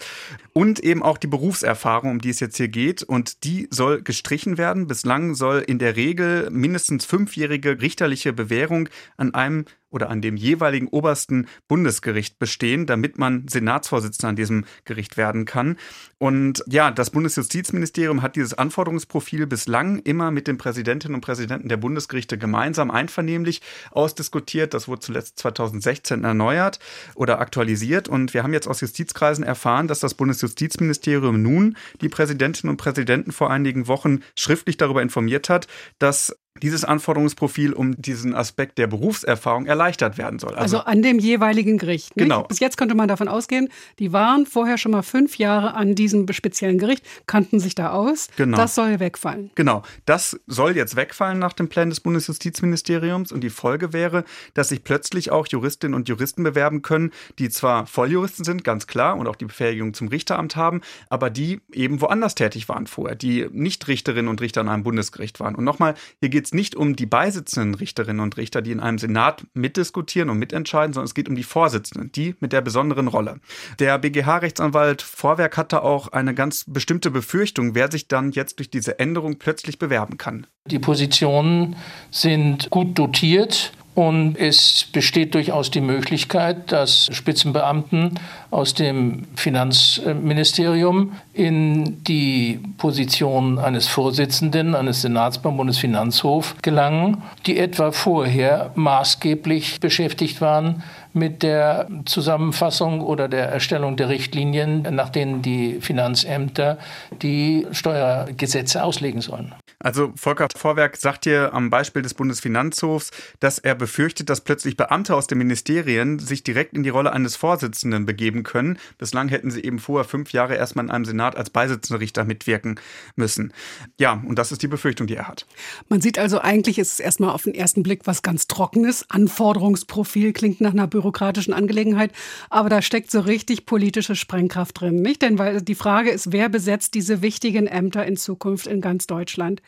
und 0.52 0.81
eben 0.81 1.02
auch 1.02 1.19
die 1.19 1.26
Berufserfahrung, 1.26 2.12
um 2.12 2.20
die 2.20 2.31
es 2.31 2.40
jetzt 2.40 2.56
hier 2.56 2.69
geht. 2.69 3.02
Und 3.02 3.44
die 3.44 3.69
soll 3.70 4.02
gestrichen 4.02 4.56
werden. 4.56 4.87
Bislang 4.87 5.35
soll 5.35 5.58
in 5.67 5.79
der 5.79 5.96
Regel 5.96 6.49
mindestens 6.50 7.05
fünfjährige 7.05 7.81
richterliche 7.81 8.32
Bewährung 8.32 8.88
an 9.17 9.35
einem 9.35 9.67
oder 9.90 10.11
an 10.11 10.20
dem 10.20 10.37
jeweiligen 10.37 10.88
obersten 10.88 11.46
Bundesgericht 11.67 12.38
bestehen, 12.38 12.87
damit 12.87 13.19
man 13.19 13.46
Senatsvorsitzender 13.49 14.31
an 14.31 14.37
diesem 14.37 14.64
Gericht 14.85 15.17
werden 15.17 15.44
kann. 15.44 15.76
Und 16.19 16.62
ja, 16.67 16.91
das 16.91 17.10
Bundesjustizministerium 17.10 18.22
hat 18.22 18.36
dieses 18.36 18.55
Anforderungsprofil 18.55 19.46
bislang 19.46 19.98
immer 20.01 20.31
mit 20.31 20.46
den 20.46 20.58
Präsidentinnen 20.58 21.15
und 21.15 21.20
Präsidenten 21.20 21.69
der 21.69 21.77
Bundesgerichte 21.77 22.39
gemeinsam 22.39 22.91
einvernehmlich 22.91 23.62
ausdiskutiert. 23.91 24.74
Das 24.74 24.89
wurde 24.89 25.01
zuletzt 25.01 25.39
2016 25.39 26.24
erneuert 26.24 26.79
oder 27.15 27.39
aktualisiert. 27.39 28.08
Und 28.08 28.34
wir 28.34 28.43
haben 28.43 28.53
jetzt 28.53 28.69
aus 28.69 28.81
Justizkreisen 28.81 29.44
erfahren, 29.44 29.89
dass 29.89 30.01
das 30.01 30.15
Bundesjustizministerium 30.15 31.41
nun 31.43 31.77
die 32.01 32.08
Präsidentinnen 32.08 32.70
und 32.70 32.77
Präsidenten 32.77 33.32
vor 33.32 33.51
einigen 33.51 33.86
Wochen 33.86 34.20
schriftlich 34.36 34.77
darüber 34.77 35.03
informiert 35.03 35.48
hat, 35.48 35.67
dass 35.98 36.36
dieses 36.62 36.84
Anforderungsprofil 36.84 37.72
um 37.72 38.00
diesen 38.00 38.34
Aspekt 38.34 38.79
der 38.79 38.86
Berufserfahrung 38.86 39.67
erleichtert 39.67 40.19
werden 40.19 40.38
soll. 40.38 40.55
Also, 40.55 40.79
also 40.79 40.86
an 40.86 41.03
dem 41.03 41.19
jeweiligen 41.19 41.79
Gericht. 41.79 42.17
Nicht? 42.17 42.24
Genau. 42.24 42.44
Bis 42.44 42.60
jetzt 42.60 42.77
konnte 42.77 42.94
man 42.94 43.08
davon 43.08 43.29
ausgehen, 43.29 43.69
die 43.98 44.12
waren 44.12 44.46
vorher 44.46 44.79
schon 44.79 44.93
mal 44.93 45.03
fünf 45.03 45.38
Jahre 45.38 45.74
an 45.74 45.94
diesem 45.94 46.31
speziellen 46.32 46.79
Gericht, 46.79 47.05
kannten 47.27 47.60
sich 47.60 47.74
da 47.74 47.91
aus. 47.91 48.29
Genau. 48.36 48.56
Das 48.56 48.74
soll 48.74 49.00
wegfallen. 49.00 49.50
Genau. 49.55 49.82
Das 50.06 50.38
soll 50.46 50.77
jetzt 50.77 50.96
wegfallen 50.96 51.38
nach 51.38 51.53
dem 51.53 51.69
Plan 51.69 51.91
des 51.91 52.00
Bundesjustizministeriums 52.00 53.32
und 53.32 53.43
die 53.43 53.50
Folge 53.50 53.93
wäre, 53.93 54.24
dass 54.55 54.69
sich 54.69 54.84
plötzlich 54.84 55.31
auch 55.31 55.46
Juristinnen 55.46 55.94
und 55.94 56.08
Juristen 56.08 56.43
bewerben 56.43 56.82
können, 56.82 57.12
die 57.38 57.48
zwar 57.48 57.86
Volljuristen 57.86 58.44
sind, 58.44 58.65
ganz 58.65 58.86
klar, 58.86 59.17
und 59.17 59.27
auch 59.27 59.36
die 59.36 59.46
Befähigung 59.46 59.94
zum 59.94 60.08
Richteramt 60.08 60.56
haben, 60.56 60.81
aber 61.08 61.31
die 61.31 61.60
eben 61.72 62.00
woanders 62.00 62.34
tätig 62.34 62.69
waren 62.69 62.86
vorher, 62.86 63.17
die 63.17 63.48
nicht 63.53 63.86
Richterinnen 63.88 64.29
und 64.29 64.41
Richter 64.41 64.60
an 64.60 64.69
einem 64.69 64.82
Bundesgericht 64.82 65.41
waren. 65.41 65.55
Und 65.55 65.65
nochmal, 65.65 65.94
hier 66.20 66.29
geht 66.29 66.47
es 66.48 66.55
nicht 66.55 66.74
um 66.74 66.96
die 66.96 67.06
beisitzenden 67.06 67.74
Richterinnen 67.74 68.20
und 68.20 68.36
Richter, 68.36 68.62
die 68.62 68.72
in 68.72 68.81
einem 68.81 68.98
Senat 68.98 69.46
mitdiskutieren 69.55 70.31
und 70.31 70.38
mitentscheiden, 70.38 70.94
sondern 70.94 71.06
es 71.06 71.14
geht 71.14 71.28
um 71.28 71.36
die 71.36 71.43
Vorsitzenden, 71.43 72.10
die 72.12 72.34
mit 72.40 72.52
der 72.52 72.62
besonderen 72.62 73.08
Rolle. 73.08 73.40
Der 73.78 73.98
BGH-Rechtsanwalt 73.98 75.02
Vorwerk 75.02 75.56
hatte 75.56 75.82
auch 75.82 76.08
eine 76.08 76.34
ganz 76.34 76.64
bestimmte 76.67 77.10
Befürchtung, 77.10 77.74
wer 77.74 77.90
sich 77.90 78.08
dann 78.08 78.32
jetzt 78.32 78.58
durch 78.58 78.70
diese 78.70 78.98
Änderung 78.98 79.38
plötzlich 79.38 79.78
bewerben 79.78 80.17
kann. 80.17 80.46
Die 80.67 80.78
Positionen 80.78 81.76
sind 82.10 82.70
gut 82.70 82.98
dotiert. 82.98 83.72
Und 83.98 84.36
es 84.38 84.86
besteht 84.93 85.34
durchaus 85.34 85.72
die 85.72 85.81
Möglichkeit, 85.81 86.70
dass 86.70 87.08
Spitzenbeamten 87.10 88.14
aus 88.48 88.72
dem 88.72 89.24
Finanzministerium 89.34 91.14
in 91.34 92.05
die 92.05 92.60
Position 92.76 93.58
eines 93.58 93.88
Vorsitzenden 93.88 94.76
eines 94.76 95.02
Senats 95.02 95.38
beim 95.38 95.56
Bundesfinanzhof 95.56 96.55
gelangen, 96.62 97.24
die 97.46 97.58
etwa 97.58 97.90
vorher 97.90 98.70
maßgeblich 98.76 99.81
beschäftigt 99.81 100.40
waren 100.40 100.84
mit 101.19 101.43
der 101.43 101.89
Zusammenfassung 102.05 103.01
oder 103.01 103.29
der 103.29 103.48
Erstellung 103.48 103.96
der 103.96 104.08
Richtlinien, 104.08 104.82
nach 104.82 105.10
denen 105.10 105.43
die 105.43 105.81
Finanzämter 105.81 106.79
die 107.22 107.67
Steuergesetze 107.72 108.82
auslegen 108.82 109.20
sollen. 109.20 109.55
Also 109.81 110.13
Volker 110.17 110.48
Vorwerk 110.56 110.96
sagt 110.96 111.25
hier 111.25 111.55
am 111.55 111.70
Beispiel 111.70 112.03
des 112.03 112.15
Bundesfinanzhofs, 112.15 113.13
dass 113.39 113.60
er 113.60 113.77
befürchtet, 113.77 114.29
dass 114.29 114.41
plötzlich 114.41 114.77
Beamte 114.77 115.15
aus 115.15 115.29
den 115.29 115.39
Ministerien 115.39 116.19
sich 116.19 116.43
direkt 116.43 116.75
in 116.75 116.82
die 116.82 116.89
Rolle 116.89 117.13
eines 117.13 117.37
Vorsitzenden 117.37 118.05
begeben 118.05 118.43
können. 118.43 118.79
Bislang 118.98 119.29
hätten 119.29 119.53
sie 119.53 119.63
eben 119.63 119.79
vorher 119.79 120.05
fünf 120.05 120.32
Jahre 120.32 120.56
erstmal 120.56 120.87
in 120.87 120.91
einem 120.91 121.05
Senat 121.05 121.37
als 121.37 121.51
beisitzender 121.51 122.01
Richter 122.01 122.25
mitwirken 122.25 122.81
müssen. 123.15 123.53
Ja, 123.98 124.20
und 124.27 124.37
das 124.37 124.51
ist 124.51 124.63
die 124.63 124.69
Befürchtung, 124.69 125.06
die 125.06 125.15
er 125.15 125.29
hat. 125.29 125.46
Man 125.89 126.01
sieht 126.01 126.19
also 126.19 126.41
eigentlich, 126.41 126.81
ist 126.81 126.94
es 126.94 127.01
erstmal 127.01 127.31
auf 127.31 127.43
den 127.43 127.55
ersten 127.55 127.84
Blick 127.84 128.01
was 128.05 128.22
ganz 128.22 128.48
Trockenes. 128.48 129.08
Anforderungsprofil 129.08 130.32
klingt 130.32 130.60
nach 130.60 130.72
einer 130.72 130.89
bürokratischen 131.08 131.55
Angelegenheit, 131.55 132.12
aber 132.50 132.69
da 132.69 132.82
steckt 132.82 133.10
so 133.10 133.20
richtig 133.20 133.67
politische 133.67 134.15
Sprengkraft 134.15 134.81
drin, 134.81 134.96
nicht? 134.96 135.22
Denn 135.22 135.38
weil 135.38 135.62
die 135.62 135.74
Frage 135.74 136.10
ist, 136.10 136.32
wer 136.32 136.48
besetzt 136.48 136.94
diese 136.94 137.22
wichtigen 137.22 137.67
Ämter 137.67 138.06
in 138.06 138.17
Zukunft 138.17 138.67
in 138.67 138.81
ganz 138.81 139.06
Deutschland? 139.06 139.62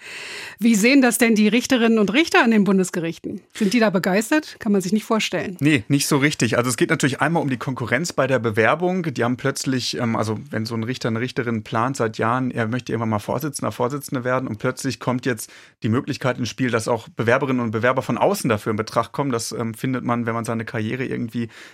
Wie 0.58 0.74
sehen 0.74 1.00
das 1.00 1.18
denn 1.18 1.34
die 1.34 1.48
Richterinnen 1.48 1.98
und 1.98 2.12
Richter 2.12 2.44
an 2.44 2.50
den 2.50 2.64
Bundesgerichten? 2.64 3.40
Sind 3.54 3.72
die 3.72 3.80
da 3.80 3.90
begeistert? 3.90 4.56
Kann 4.58 4.72
man 4.72 4.80
sich 4.80 4.92
nicht 4.92 5.04
vorstellen. 5.04 5.56
Nee, 5.60 5.84
nicht 5.88 6.06
so 6.06 6.18
richtig. 6.18 6.58
Also 6.58 6.68
es 6.68 6.76
geht 6.76 6.90
natürlich 6.90 7.20
einmal 7.20 7.42
um 7.42 7.48
die 7.48 7.56
Konkurrenz 7.56 8.12
bei 8.12 8.26
der 8.26 8.38
Bewerbung. 8.38 9.02
Die 9.02 9.24
haben 9.24 9.36
plötzlich, 9.36 9.96
ähm, 9.96 10.16
also 10.16 10.38
wenn 10.50 10.66
so 10.66 10.74
ein 10.74 10.84
Richter, 10.84 11.08
eine 11.08 11.20
Richterin 11.20 11.62
plant 11.62 11.96
seit 11.96 12.18
Jahren, 12.18 12.50
er 12.50 12.68
möchte 12.68 12.92
irgendwann 12.92 13.10
mal 13.10 13.18
Vorsitzender, 13.18 13.72
Vorsitzende 13.72 14.24
werden 14.24 14.46
und 14.46 14.58
plötzlich 14.58 15.00
kommt 15.00 15.26
jetzt 15.26 15.50
die 15.82 15.88
Möglichkeit 15.88 16.38
ins 16.38 16.48
Spiel, 16.48 16.70
dass 16.70 16.88
auch 16.88 17.08
Bewerberinnen 17.08 17.62
und 17.62 17.70
Bewerber 17.70 18.02
von 18.02 18.18
außen 18.18 18.50
dafür 18.50 18.70
in 18.70 18.76
Betracht 18.76 19.12
kommen. 19.12 19.32
Das 19.32 19.52
ähm, 19.52 19.74
findet 19.74 20.04
man, 20.04 20.26
wenn 20.26 20.34
man 20.34 20.44
seine 20.44 20.64
Karriere 20.64 21.04
irgendwie 21.04 21.19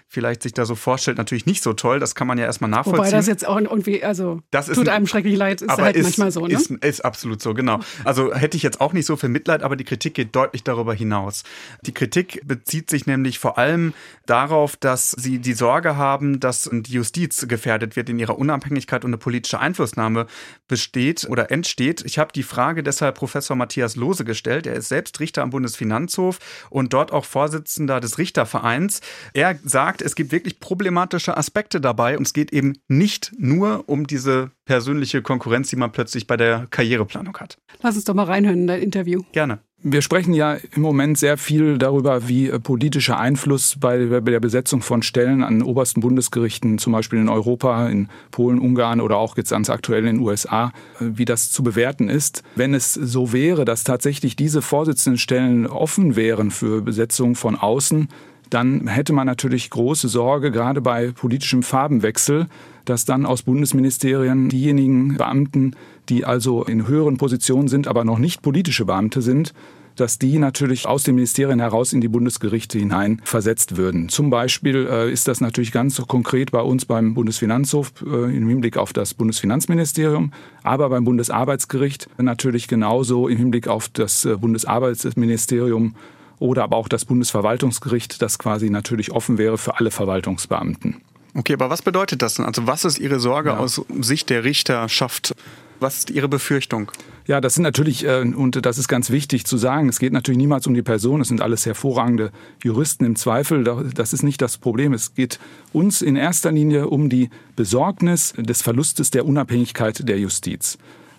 vielleicht 0.08 0.42
sich 0.42 0.52
da 0.52 0.64
so 0.64 0.74
vorstellt, 0.74 1.18
natürlich 1.18 1.46
nicht 1.46 1.62
so 1.62 1.72
toll. 1.72 2.00
Das 2.00 2.14
kann 2.14 2.26
man 2.26 2.38
ja 2.38 2.44
erstmal 2.44 2.70
nachvollziehen. 2.70 2.98
Wobei 2.98 3.10
das 3.10 3.26
jetzt 3.26 3.46
auch 3.46 3.60
irgendwie, 3.60 4.02
also 4.02 4.40
das 4.50 4.66
tut 4.66 4.88
einem 4.88 5.06
schrecklich 5.06 5.36
leid, 5.36 5.62
ist 5.62 5.70
halt 5.70 5.96
ist, 5.96 6.04
manchmal 6.04 6.30
so. 6.30 6.46
Ne? 6.46 6.54
Ist, 6.54 6.70
ist 6.70 7.04
absolut 7.04 7.42
so, 7.42 7.54
genau. 7.54 7.80
Also 8.04 8.34
hätte 8.34 8.56
ich 8.56 8.62
jetzt 8.62 8.80
auch 8.80 8.92
nicht 8.92 9.06
so 9.06 9.16
viel 9.16 9.28
Mitleid, 9.28 9.62
aber 9.62 9.76
die 9.76 9.84
Kritik 9.84 10.14
geht 10.14 10.34
deutlich 10.34 10.64
darüber 10.64 10.94
hinaus. 10.94 11.44
Die 11.82 11.92
Kritik 11.92 12.40
bezieht 12.44 12.90
sich 12.90 13.06
nämlich 13.06 13.38
vor 13.38 13.58
allem 13.58 13.94
darauf, 14.26 14.76
dass 14.76 15.10
sie 15.12 15.38
die 15.38 15.54
Sorge 15.54 15.96
haben, 15.96 16.40
dass 16.40 16.68
die 16.72 16.92
Justiz 16.92 17.46
gefährdet 17.48 17.96
wird 17.96 18.08
in 18.08 18.18
ihrer 18.18 18.38
Unabhängigkeit 18.38 19.04
und 19.04 19.10
eine 19.10 19.18
politische 19.18 19.60
Einflussnahme 19.60 20.26
besteht 20.68 21.26
oder 21.28 21.50
entsteht. 21.50 22.02
Ich 22.04 22.18
habe 22.18 22.32
die 22.32 22.42
Frage 22.42 22.82
deshalb 22.82 23.16
Professor 23.16 23.56
Matthias 23.56 23.96
Lose 23.96 24.24
gestellt. 24.24 24.66
Er 24.66 24.74
ist 24.74 24.88
selbst 24.88 25.20
Richter 25.20 25.42
am 25.42 25.50
Bundesfinanzhof 25.50 26.38
und 26.70 26.92
dort 26.92 27.12
auch 27.12 27.24
Vorsitzender 27.24 28.00
des 28.00 28.18
Richtervereins. 28.18 29.00
Er 29.36 29.58
sagt, 29.62 30.00
es 30.00 30.14
gibt 30.14 30.32
wirklich 30.32 30.60
problematische 30.60 31.36
Aspekte 31.36 31.78
dabei 31.78 32.16
und 32.16 32.26
es 32.26 32.32
geht 32.32 32.54
eben 32.54 32.72
nicht 32.88 33.32
nur 33.36 33.84
um 33.86 34.06
diese 34.06 34.50
persönliche 34.64 35.20
Konkurrenz, 35.20 35.68
die 35.68 35.76
man 35.76 35.92
plötzlich 35.92 36.26
bei 36.26 36.38
der 36.38 36.66
Karriereplanung 36.70 37.36
hat. 37.36 37.58
Lass 37.82 37.96
uns 37.96 38.04
doch 38.04 38.14
mal 38.14 38.24
reinhören 38.24 38.60
in 38.60 38.66
dein 38.66 38.80
Interview. 38.80 39.24
Gerne. 39.32 39.58
Wir 39.82 40.00
sprechen 40.00 40.32
ja 40.32 40.56
im 40.74 40.80
Moment 40.80 41.18
sehr 41.18 41.36
viel 41.36 41.76
darüber, 41.76 42.28
wie 42.28 42.48
äh, 42.48 42.58
politischer 42.58 43.18
Einfluss 43.18 43.76
bei 43.78 43.98
der 43.98 44.40
Besetzung 44.40 44.80
von 44.80 45.02
Stellen 45.02 45.42
an 45.44 45.60
obersten 45.60 46.00
Bundesgerichten, 46.00 46.78
zum 46.78 46.94
Beispiel 46.94 47.18
in 47.18 47.28
Europa, 47.28 47.88
in 47.88 48.08
Polen, 48.30 48.58
Ungarn 48.58 49.02
oder 49.02 49.18
auch 49.18 49.36
jetzt 49.36 49.50
ganz 49.50 49.68
aktuell 49.68 50.06
in 50.06 50.16
den 50.16 50.20
USA, 50.20 50.72
äh, 50.98 51.04
wie 51.12 51.26
das 51.26 51.52
zu 51.52 51.62
bewerten 51.62 52.08
ist. 52.08 52.42
Wenn 52.54 52.72
es 52.72 52.94
so 52.94 53.34
wäre, 53.34 53.66
dass 53.66 53.84
tatsächlich 53.84 54.34
diese 54.34 54.62
Vorsitzendenstellen 54.62 55.66
offen 55.66 56.16
wären 56.16 56.50
für 56.50 56.80
Besetzung 56.80 57.34
von 57.34 57.54
außen, 57.54 58.08
dann 58.50 58.86
hätte 58.86 59.12
man 59.12 59.26
natürlich 59.26 59.70
große 59.70 60.08
Sorge, 60.08 60.50
gerade 60.50 60.80
bei 60.80 61.12
politischem 61.12 61.62
Farbenwechsel, 61.62 62.46
dass 62.84 63.04
dann 63.04 63.26
aus 63.26 63.42
Bundesministerien 63.42 64.48
diejenigen 64.48 65.16
Beamten, 65.16 65.74
die 66.08 66.24
also 66.24 66.64
in 66.64 66.86
höheren 66.86 67.16
Positionen 67.16 67.68
sind, 67.68 67.88
aber 67.88 68.04
noch 68.04 68.18
nicht 68.18 68.42
politische 68.42 68.84
Beamte 68.84 69.22
sind, 69.22 69.52
dass 69.96 70.18
die 70.18 70.38
natürlich 70.38 70.86
aus 70.86 71.02
den 71.02 71.14
Ministerien 71.14 71.58
heraus 71.58 71.92
in 71.92 72.00
die 72.00 72.08
Bundesgerichte 72.08 72.78
hinein 72.78 73.20
versetzt 73.24 73.76
würden. 73.76 74.08
Zum 74.08 74.30
Beispiel 74.30 74.86
äh, 74.88 75.10
ist 75.10 75.26
das 75.26 75.40
natürlich 75.40 75.72
ganz 75.72 76.00
konkret 76.06 76.52
bei 76.52 76.60
uns 76.60 76.84
beim 76.84 77.14
Bundesfinanzhof 77.14 77.92
äh, 78.06 78.36
im 78.36 78.48
Hinblick 78.48 78.76
auf 78.76 78.92
das 78.92 79.14
Bundesfinanzministerium, 79.14 80.32
aber 80.62 80.90
beim 80.90 81.04
Bundesarbeitsgericht 81.04 82.08
natürlich 82.18 82.68
genauso 82.68 83.26
im 83.26 83.38
Hinblick 83.38 83.68
auf 83.68 83.88
das 83.88 84.24
äh, 84.24 84.36
Bundesarbeitsministerium 84.36 85.94
oder 86.38 86.64
aber 86.64 86.76
auch 86.76 86.88
das 86.88 87.04
Bundesverwaltungsgericht, 87.04 88.20
das 88.22 88.38
quasi 88.38 88.70
natürlich 88.70 89.12
offen 89.12 89.38
wäre 89.38 89.58
für 89.58 89.76
alle 89.78 89.90
Verwaltungsbeamten. 89.90 91.00
Okay, 91.34 91.52
aber 91.52 91.68
was 91.68 91.82
bedeutet 91.82 92.22
das 92.22 92.34
denn? 92.34 92.46
Also 92.46 92.66
was 92.66 92.84
ist 92.84 92.98
Ihre 92.98 93.20
Sorge 93.20 93.50
ja. 93.50 93.58
aus 93.58 93.82
Sicht 94.00 94.30
der 94.30 94.44
Richterschaft? 94.44 95.34
Was 95.80 95.98
ist 95.98 96.10
Ihre 96.10 96.28
Befürchtung? 96.28 96.90
Ja, 97.26 97.40
das 97.40 97.54
sind 97.54 97.64
natürlich, 97.64 98.06
äh, 98.06 98.20
und 98.20 98.64
das 98.64 98.78
ist 98.78 98.88
ganz 98.88 99.10
wichtig 99.10 99.44
zu 99.44 99.56
sagen, 99.56 99.88
es 99.88 99.98
geht 99.98 100.12
natürlich 100.12 100.38
niemals 100.38 100.66
um 100.66 100.74
die 100.74 100.82
Person, 100.82 101.20
es 101.20 101.28
sind 101.28 101.42
alles 101.42 101.66
hervorragende 101.66 102.30
Juristen 102.62 103.04
im 103.04 103.16
Zweifel, 103.16 103.64
das 103.64 104.12
ist 104.12 104.22
nicht 104.22 104.40
das 104.40 104.58
Problem. 104.58 104.94
Es 104.94 105.14
geht 105.14 105.38
uns 105.72 106.02
in 106.02 106.16
erster 106.16 106.52
Linie 106.52 106.88
um 106.88 107.10
die 107.10 107.28
Besorgnis 107.56 108.32
des 108.38 108.62
Verlustes 108.62 109.10
der 109.10 109.26
Unabhängigkeit 109.26 110.08
der 110.08 110.18
Justiz. 110.18 110.78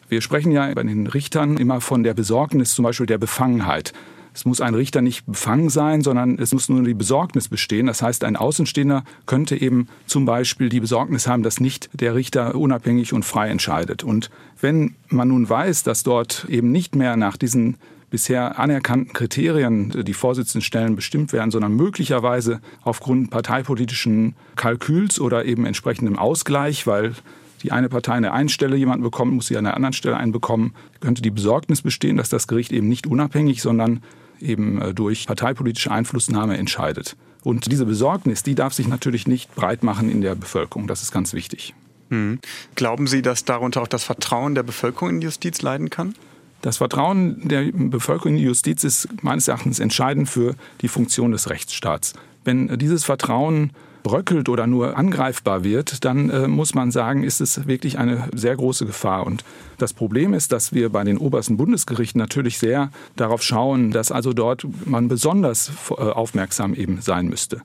Wir 0.10 0.22
sprechen 0.22 0.52
ja 0.52 0.74
bei 0.74 0.84
den 0.84 1.06
Richtern 1.08 1.58
immer 1.58 1.82
von 1.82 2.04
der 2.04 2.14
Besorgnis 2.14 2.74
zum 2.74 2.84
Beispiel 2.84 3.06
der 3.06 3.18
Befangenheit. 3.18 3.94
Es 4.38 4.46
muss 4.46 4.62
ein 4.62 4.76
Richter 4.76 5.02
nicht 5.02 5.26
befangen 5.26 5.70
sein, 5.70 6.04
sondern 6.04 6.38
es 6.38 6.54
muss 6.54 6.70
nur 6.70 6.84
die 6.84 6.94
Besorgnis 6.94 7.48
bestehen. 7.48 7.88
Das 7.88 8.04
heißt, 8.04 8.24
ein 8.24 8.36
Außenstehender 8.36 9.04
könnte 9.26 9.60
eben 9.60 9.88
zum 10.06 10.26
Beispiel 10.26 10.70
die 10.70 10.80
Besorgnis 10.80 11.28
haben, 11.28 11.42
dass 11.42 11.60
nicht 11.60 11.90
der 11.94 12.14
Richter 12.14 12.54
unabhängig 12.54 13.14
und 13.14 13.26
frei 13.26 13.50
entscheidet. 13.50 14.04
Und 14.04 14.30
wenn 14.62 14.94
man 15.10 15.30
nun 15.30 15.50
weiß, 15.50 15.82
dass 15.82 16.04
dort 16.04 16.46
eben 16.50 16.72
nicht 16.72 16.96
mehr 16.96 17.18
nach 17.18 17.36
diesen 17.36 17.78
bisher 18.12 18.60
anerkannten 18.60 19.12
Kriterien 19.12 20.04
die 20.06 20.14
Vorsitzendenstellen 20.14 20.96
bestimmt 20.96 21.34
werden, 21.34 21.50
sondern 21.50 21.76
möglicherweise 21.76 22.62
aufgrund 22.84 23.32
parteipolitischen 23.32 24.36
Kalküls 24.56 25.20
oder 25.20 25.46
eben 25.46 25.66
entsprechendem 25.66 26.20
Ausgleich, 26.20 26.86
weil 26.86 27.16
die 27.64 27.72
eine 27.72 27.90
Partei 27.90 28.14
an 28.14 28.22
der 28.22 28.36
einen 28.36 28.50
Stelle 28.50 28.76
jemanden 28.76 29.02
bekommt, 29.02 29.34
muss 29.34 29.48
sie 29.48 29.58
an 29.58 29.64
der 29.64 29.74
anderen 29.74 29.94
Stelle 29.94 30.16
einen 30.16 30.32
bekommen, 30.32 30.76
könnte 31.00 31.24
die 31.24 31.32
Besorgnis 31.32 31.82
bestehen, 31.82 32.18
dass 32.18 32.30
das 32.30 32.48
Gericht 32.48 32.72
eben 32.72 32.88
nicht 32.88 33.08
unabhängig, 33.08 33.64
sondern 33.64 34.04
eben 34.40 34.82
äh, 34.82 34.94
durch 34.94 35.28
parteipolitische 35.28 35.92
Einflussnahme 35.92 36.58
entscheidet. 36.58 37.16
Und 37.44 37.72
diese 37.72 37.86
Besorgnis, 37.86 38.44
die 38.44 38.56
darf 38.56 38.74
sich 38.74 38.88
natürlich 38.88 39.28
nicht 39.28 39.54
breit 39.56 39.84
machen 39.84 40.10
in 40.10 40.22
der 40.22 40.36
Bevölkerung. 40.36 40.88
Das 40.88 41.02
ist 41.02 41.12
ganz 41.12 41.34
wichtig. 41.34 41.74
Hm. 42.10 42.40
Glauben 42.76 43.08
Sie, 43.08 43.22
dass 43.22 43.46
darunter 43.46 43.82
auch 43.82 43.88
das 43.88 44.04
Vertrauen 44.04 44.56
der 44.56 44.64
Bevölkerung 44.64 45.10
in 45.10 45.20
die 45.22 45.26
Justiz 45.26 45.62
leiden 45.62 45.90
kann? 45.90 46.16
Das 46.62 46.78
Vertrauen 46.78 47.48
der 47.48 47.72
Bevölkerung 47.72 48.34
in 48.34 48.38
die 48.38 48.46
Justiz 48.46 48.84
ist 48.84 49.08
meines 49.22 49.48
Erachtens 49.48 49.80
entscheidend 49.80 50.28
für 50.28 50.56
die 50.82 50.88
Funktion 50.88 51.32
des 51.32 51.50
Rechtsstaats. 51.50 52.14
Wenn 52.44 52.78
dieses 52.80 53.04
Vertrauen 53.04 53.72
bröckelt 54.08 54.48
oder 54.48 54.68
nur 54.68 54.98
angreifbar 54.98 55.66
wird, 55.66 56.06
dann 56.06 56.30
äh, 56.30 56.48
muss 56.48 56.74
man 56.74 56.92
sagen, 56.92 57.24
ist 57.24 57.42
es 57.42 57.68
wirklich 57.68 58.00
eine 58.00 58.30
sehr 58.34 58.56
große 58.56 58.86
Gefahr. 58.86 59.28
Und 59.28 59.44
das 59.78 59.92
Problem 59.92 60.34
ist, 60.34 60.54
dass 60.54 60.72
wir 60.72 60.90
bei 60.90 61.04
den 61.04 61.18
obersten 61.18 61.58
Bundesgerichten 61.58 62.18
natürlich 62.18 62.58
sehr 62.58 62.90
darauf 63.18 63.44
schauen, 63.44 63.92
dass 63.92 64.14
also 64.14 64.32
dort 64.32 64.66
man 64.86 65.10
besonders 65.10 65.72
äh, 65.90 65.94
aufmerksam 65.96 66.74
eben 66.74 67.02
sein 67.02 67.28
müsste. 67.28 67.62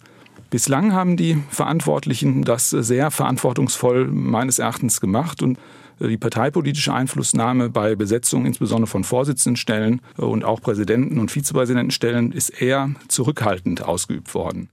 Bislang 0.51 0.93
haben 0.93 1.17
die 1.17 1.41
Verantwortlichen 1.49 2.43
das 2.43 2.71
sehr 2.71 3.13
verantwortungsvoll 3.13 4.09
meines 4.09 4.59
Erachtens 4.59 5.01
gemacht 5.01 5.43
und 5.43 5.59
äh, 6.01 6.09
die 6.09 6.19
parteipolitische 6.19 6.93
Einflussnahme 6.93 7.71
bei 7.71 7.95
Besetzung 7.95 8.47
insbesondere 8.47 8.89
von 8.89 9.05
Vorsitzendenstellen 9.05 10.01
und 10.17 10.45
auch 10.45 10.61
Präsidenten- 10.61 11.21
und 11.21 11.31
Vizepräsidentenstellen 11.31 12.33
ist 12.33 12.49
eher 12.49 12.91
zurückhaltend 13.07 13.85
ausgeübt 13.85 14.35
worden. 14.35 14.71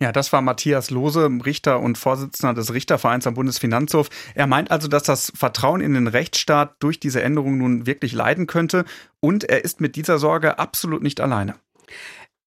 Ja, 0.00 0.12
das 0.12 0.32
war 0.32 0.42
Matthias 0.42 0.90
Lose, 0.90 1.28
Richter 1.44 1.80
und 1.80 1.98
Vorsitzender 1.98 2.54
des 2.54 2.72
Richtervereins 2.72 3.26
am 3.26 3.34
Bundesfinanzhof. 3.34 4.08
Er 4.34 4.46
meint 4.46 4.70
also, 4.70 4.88
dass 4.88 5.04
das 5.04 5.32
Vertrauen 5.34 5.80
in 5.80 5.94
den 5.94 6.06
Rechtsstaat 6.06 6.76
durch 6.80 7.00
diese 7.00 7.22
Änderung 7.22 7.58
nun 7.58 7.86
wirklich 7.86 8.12
leiden 8.12 8.46
könnte 8.46 8.84
und 9.20 9.44
er 9.44 9.64
ist 9.64 9.80
mit 9.80 9.96
dieser 9.96 10.18
Sorge 10.18 10.58
absolut 10.58 11.02
nicht 11.02 11.20
alleine. 11.20 11.54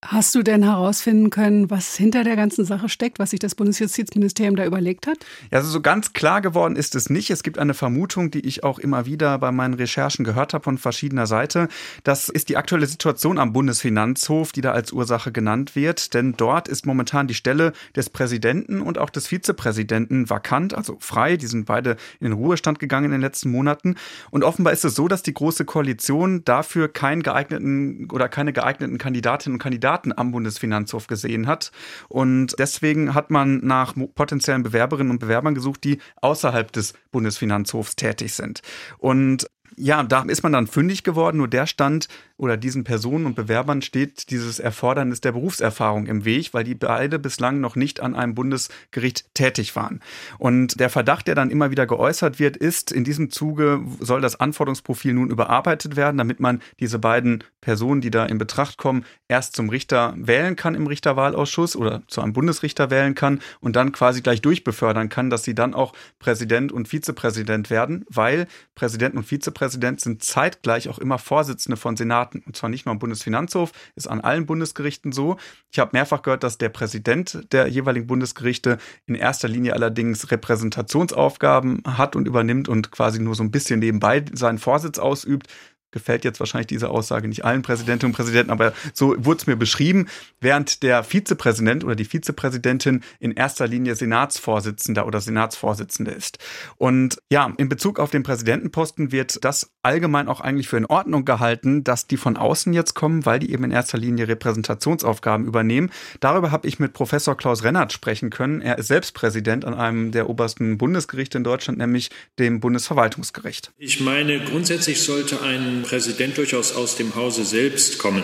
Hast 0.05 0.33
du 0.33 0.43
denn 0.43 0.63
herausfinden 0.63 1.29
können, 1.29 1.69
was 1.69 1.97
hinter 1.97 2.23
der 2.23 2.37
ganzen 2.37 2.63
Sache 2.63 2.87
steckt, 2.87 3.19
was 3.19 3.31
sich 3.31 3.39
das 3.41 3.53
Bundesjustizministerium 3.53 4.55
da 4.55 4.63
überlegt 4.63 5.07
hat? 5.07 5.17
Ja, 5.51 5.57
also 5.57 5.69
so 5.69 5.81
ganz 5.81 6.13
klar 6.13 6.39
geworden 6.39 6.77
ist 6.77 6.95
es 6.95 7.09
nicht. 7.09 7.29
Es 7.31 7.43
gibt 7.43 7.59
eine 7.59 7.73
Vermutung, 7.73 8.31
die 8.31 8.39
ich 8.39 8.63
auch 8.63 8.79
immer 8.79 9.05
wieder 9.05 9.37
bei 9.39 9.51
meinen 9.51 9.73
Recherchen 9.73 10.23
gehört 10.23 10.53
habe 10.53 10.63
von 10.63 10.77
verschiedener 10.77 11.27
Seite. 11.27 11.67
Das 12.05 12.29
ist 12.29 12.47
die 12.47 12.55
aktuelle 12.55 12.85
Situation 12.85 13.37
am 13.37 13.51
Bundesfinanzhof, 13.51 14.53
die 14.53 14.61
da 14.61 14.71
als 14.71 14.93
Ursache 14.93 15.33
genannt 15.33 15.75
wird. 15.75 16.13
Denn 16.13 16.33
dort 16.37 16.69
ist 16.69 16.85
momentan 16.85 17.27
die 17.27 17.33
Stelle 17.33 17.73
des 17.93 18.09
Präsidenten 18.09 18.79
und 18.79 18.99
auch 18.99 19.09
des 19.09 19.27
Vizepräsidenten 19.27 20.29
vakant, 20.29 20.73
also 20.73 20.95
frei. 21.01 21.35
Die 21.35 21.47
sind 21.47 21.65
beide 21.65 21.97
in 22.21 22.27
den 22.27 22.33
Ruhestand 22.33 22.79
gegangen 22.79 23.07
in 23.07 23.11
den 23.11 23.21
letzten 23.21 23.51
Monaten. 23.51 23.95
Und 24.31 24.45
offenbar 24.45 24.71
ist 24.71 24.85
es 24.85 24.95
so, 24.95 25.09
dass 25.09 25.23
die 25.23 25.33
Große 25.33 25.65
Koalition 25.65 26.45
dafür 26.45 26.87
keinen 26.87 27.21
geeigneten 27.21 28.07
oder 28.13 28.29
keine 28.29 28.53
geeigneten 28.53 28.97
Kandidatinnen 28.97 29.55
und 29.55 29.59
Kandidaten 29.61 29.88
Kandidaten 29.89 30.13
am 30.15 30.31
Bundesfinanzhof 30.31 31.07
gesehen 31.07 31.47
hat. 31.47 31.71
Und 32.09 32.55
deswegen 32.59 33.15
hat 33.15 33.31
man 33.31 33.59
nach 33.65 33.95
potenziellen 34.13 34.61
Bewerberinnen 34.63 35.11
und 35.11 35.19
Bewerbern 35.19 35.55
gesucht, 35.55 35.83
die 35.83 35.99
außerhalb 36.21 36.71
des 36.71 36.93
Bundesfinanzhofs 37.11 37.95
tätig 37.95 38.33
sind. 38.35 38.61
Und 38.99 39.48
ja, 39.75 40.03
da 40.03 40.23
ist 40.23 40.43
man 40.43 40.53
dann 40.53 40.67
fündig 40.67 41.03
geworden. 41.03 41.37
Nur 41.37 41.47
der 41.47 41.65
stand 41.65 42.07
oder 42.37 42.57
diesen 42.57 42.83
Personen 42.83 43.25
und 43.25 43.35
Bewerbern 43.35 43.81
steht 43.81 44.29
dieses 44.29 44.59
Erfordernis 44.59 45.21
der 45.21 45.33
Berufserfahrung 45.33 46.07
im 46.07 46.25
Weg, 46.25 46.53
weil 46.53 46.63
die 46.63 46.75
beide 46.75 47.19
bislang 47.19 47.59
noch 47.59 47.75
nicht 47.75 47.99
an 47.99 48.15
einem 48.15 48.33
Bundesgericht 48.33 49.25
tätig 49.33 49.75
waren. 49.75 49.99
Und 50.37 50.79
der 50.79 50.89
Verdacht, 50.89 51.27
der 51.27 51.35
dann 51.35 51.51
immer 51.51 51.69
wieder 51.71 51.85
geäußert 51.85 52.39
wird, 52.39 52.55
ist, 52.55 52.91
in 52.91 53.03
diesem 53.03 53.29
Zuge 53.29 53.81
soll 53.99 54.21
das 54.21 54.39
Anforderungsprofil 54.39 55.13
nun 55.13 55.29
überarbeitet 55.29 55.95
werden, 55.95 56.17
damit 56.17 56.39
man 56.39 56.61
diese 56.79 56.97
beiden 56.97 57.43
Personen, 57.61 57.99
die 57.99 58.11
da 58.11 58.25
in 58.25 58.37
Betracht 58.37 58.77
kommen, 58.77 59.05
erst 59.27 59.55
zum 59.55 59.69
Richter 59.69 60.13
wählen 60.17 60.55
kann 60.55 60.75
im 60.75 60.87
Richterwahlausschuss 60.87 61.75
oder 61.75 62.03
zu 62.07 62.21
einem 62.21 62.33
Bundesrichter 62.33 62.89
wählen 62.89 63.15
kann 63.15 63.41
und 63.59 63.75
dann 63.75 63.91
quasi 63.91 64.21
gleich 64.21 64.41
durchbefördern 64.41 65.09
kann, 65.09 65.29
dass 65.29 65.43
sie 65.43 65.55
dann 65.55 65.73
auch 65.73 65.93
Präsident 66.19 66.71
und 66.71 66.87
Vizepräsident 66.87 67.69
werden, 67.69 68.05
weil 68.09 68.47
Präsident 68.75 69.15
und 69.15 69.23
Vizepräsident 69.59 69.99
sind 69.99 70.23
zeitgleich 70.23 70.87
auch 70.87 70.99
immer 70.99 71.17
Vorsitzende 71.17 71.75
von 71.75 71.97
Senaten. 71.97 72.41
Und 72.45 72.55
zwar 72.55 72.69
nicht 72.69 72.85
nur 72.85 72.91
am 72.93 72.99
Bundesfinanzhof, 72.99 73.71
ist 73.95 74.07
an 74.07 74.21
allen 74.21 74.45
Bundesgerichten 74.45 75.11
so. 75.11 75.35
Ich 75.71 75.79
habe 75.79 75.91
mehrfach 75.93 76.21
gehört, 76.21 76.43
dass 76.43 76.57
der 76.57 76.69
Präsident 76.69 77.51
der 77.51 77.67
jeweiligen 77.67 78.07
Bundesgerichte 78.07 78.77
in 79.05 79.15
erster 79.15 79.49
Linie 79.49 79.73
allerdings 79.73 80.31
Repräsentationsaufgaben 80.31 81.83
hat 81.85 82.15
und 82.15 82.27
übernimmt 82.27 82.69
und 82.69 82.91
quasi 82.91 83.19
nur 83.19 83.35
so 83.35 83.43
ein 83.43 83.51
bisschen 83.51 83.79
nebenbei 83.79 84.23
seinen 84.33 84.59
Vorsitz 84.59 84.97
ausübt 84.97 85.47
gefällt 85.91 86.23
jetzt 86.23 86.39
wahrscheinlich 86.39 86.67
diese 86.67 86.89
Aussage 86.89 87.27
nicht 87.27 87.45
allen 87.45 87.61
Präsidentinnen 87.61 88.11
und 88.11 88.15
Präsidenten, 88.15 88.51
aber 88.51 88.73
so 88.93 89.15
wurde 89.17 89.39
es 89.39 89.47
mir 89.47 89.55
beschrieben, 89.55 90.07
während 90.41 90.83
der 90.83 91.03
Vizepräsident 91.03 91.83
oder 91.83 91.95
die 91.95 92.05
Vizepräsidentin 92.05 93.01
in 93.19 93.31
erster 93.31 93.67
Linie 93.67 93.95
Senatsvorsitzender 93.95 95.05
oder 95.07 95.21
Senatsvorsitzende 95.21 96.11
ist. 96.11 96.37
Und 96.77 97.21
ja, 97.31 97.51
in 97.57 97.69
Bezug 97.69 97.99
auf 97.99 98.11
den 98.11 98.23
Präsidentenposten 98.23 99.11
wird 99.11 99.43
das 99.43 99.71
allgemein 99.83 100.27
auch 100.27 100.41
eigentlich 100.41 100.67
für 100.67 100.77
in 100.77 100.85
Ordnung 100.85 101.25
gehalten, 101.25 101.83
dass 101.83 102.07
die 102.07 102.17
von 102.17 102.37
außen 102.37 102.73
jetzt 102.73 102.93
kommen, 102.93 103.25
weil 103.25 103.39
die 103.39 103.51
eben 103.51 103.63
in 103.63 103.71
erster 103.71 103.97
Linie 103.97 104.27
Repräsentationsaufgaben 104.27 105.45
übernehmen. 105.45 105.91
Darüber 106.19 106.51
habe 106.51 106.67
ich 106.67 106.79
mit 106.79 106.93
Professor 106.93 107.35
Klaus 107.35 107.63
Rennert 107.63 107.93
sprechen 107.93 108.29
können. 108.29 108.61
Er 108.61 108.77
ist 108.77 108.87
selbst 108.87 109.13
Präsident 109.13 109.65
an 109.65 109.73
einem 109.73 110.11
der 110.11 110.29
obersten 110.29 110.77
Bundesgerichte 110.77 111.37
in 111.37 111.43
Deutschland, 111.43 111.77
nämlich 111.77 112.09
dem 112.37 112.59
Bundesverwaltungsgericht. 112.59 113.71
Ich 113.77 113.99
meine, 113.99 114.39
grundsätzlich 114.39 115.01
sollte 115.01 115.41
ein 115.41 115.78
Präsident 115.83 116.37
durchaus 116.37 116.73
aus 116.73 116.95
dem 116.95 117.15
Hause 117.15 117.45
selbst 117.45 117.97
kommen. 117.97 118.23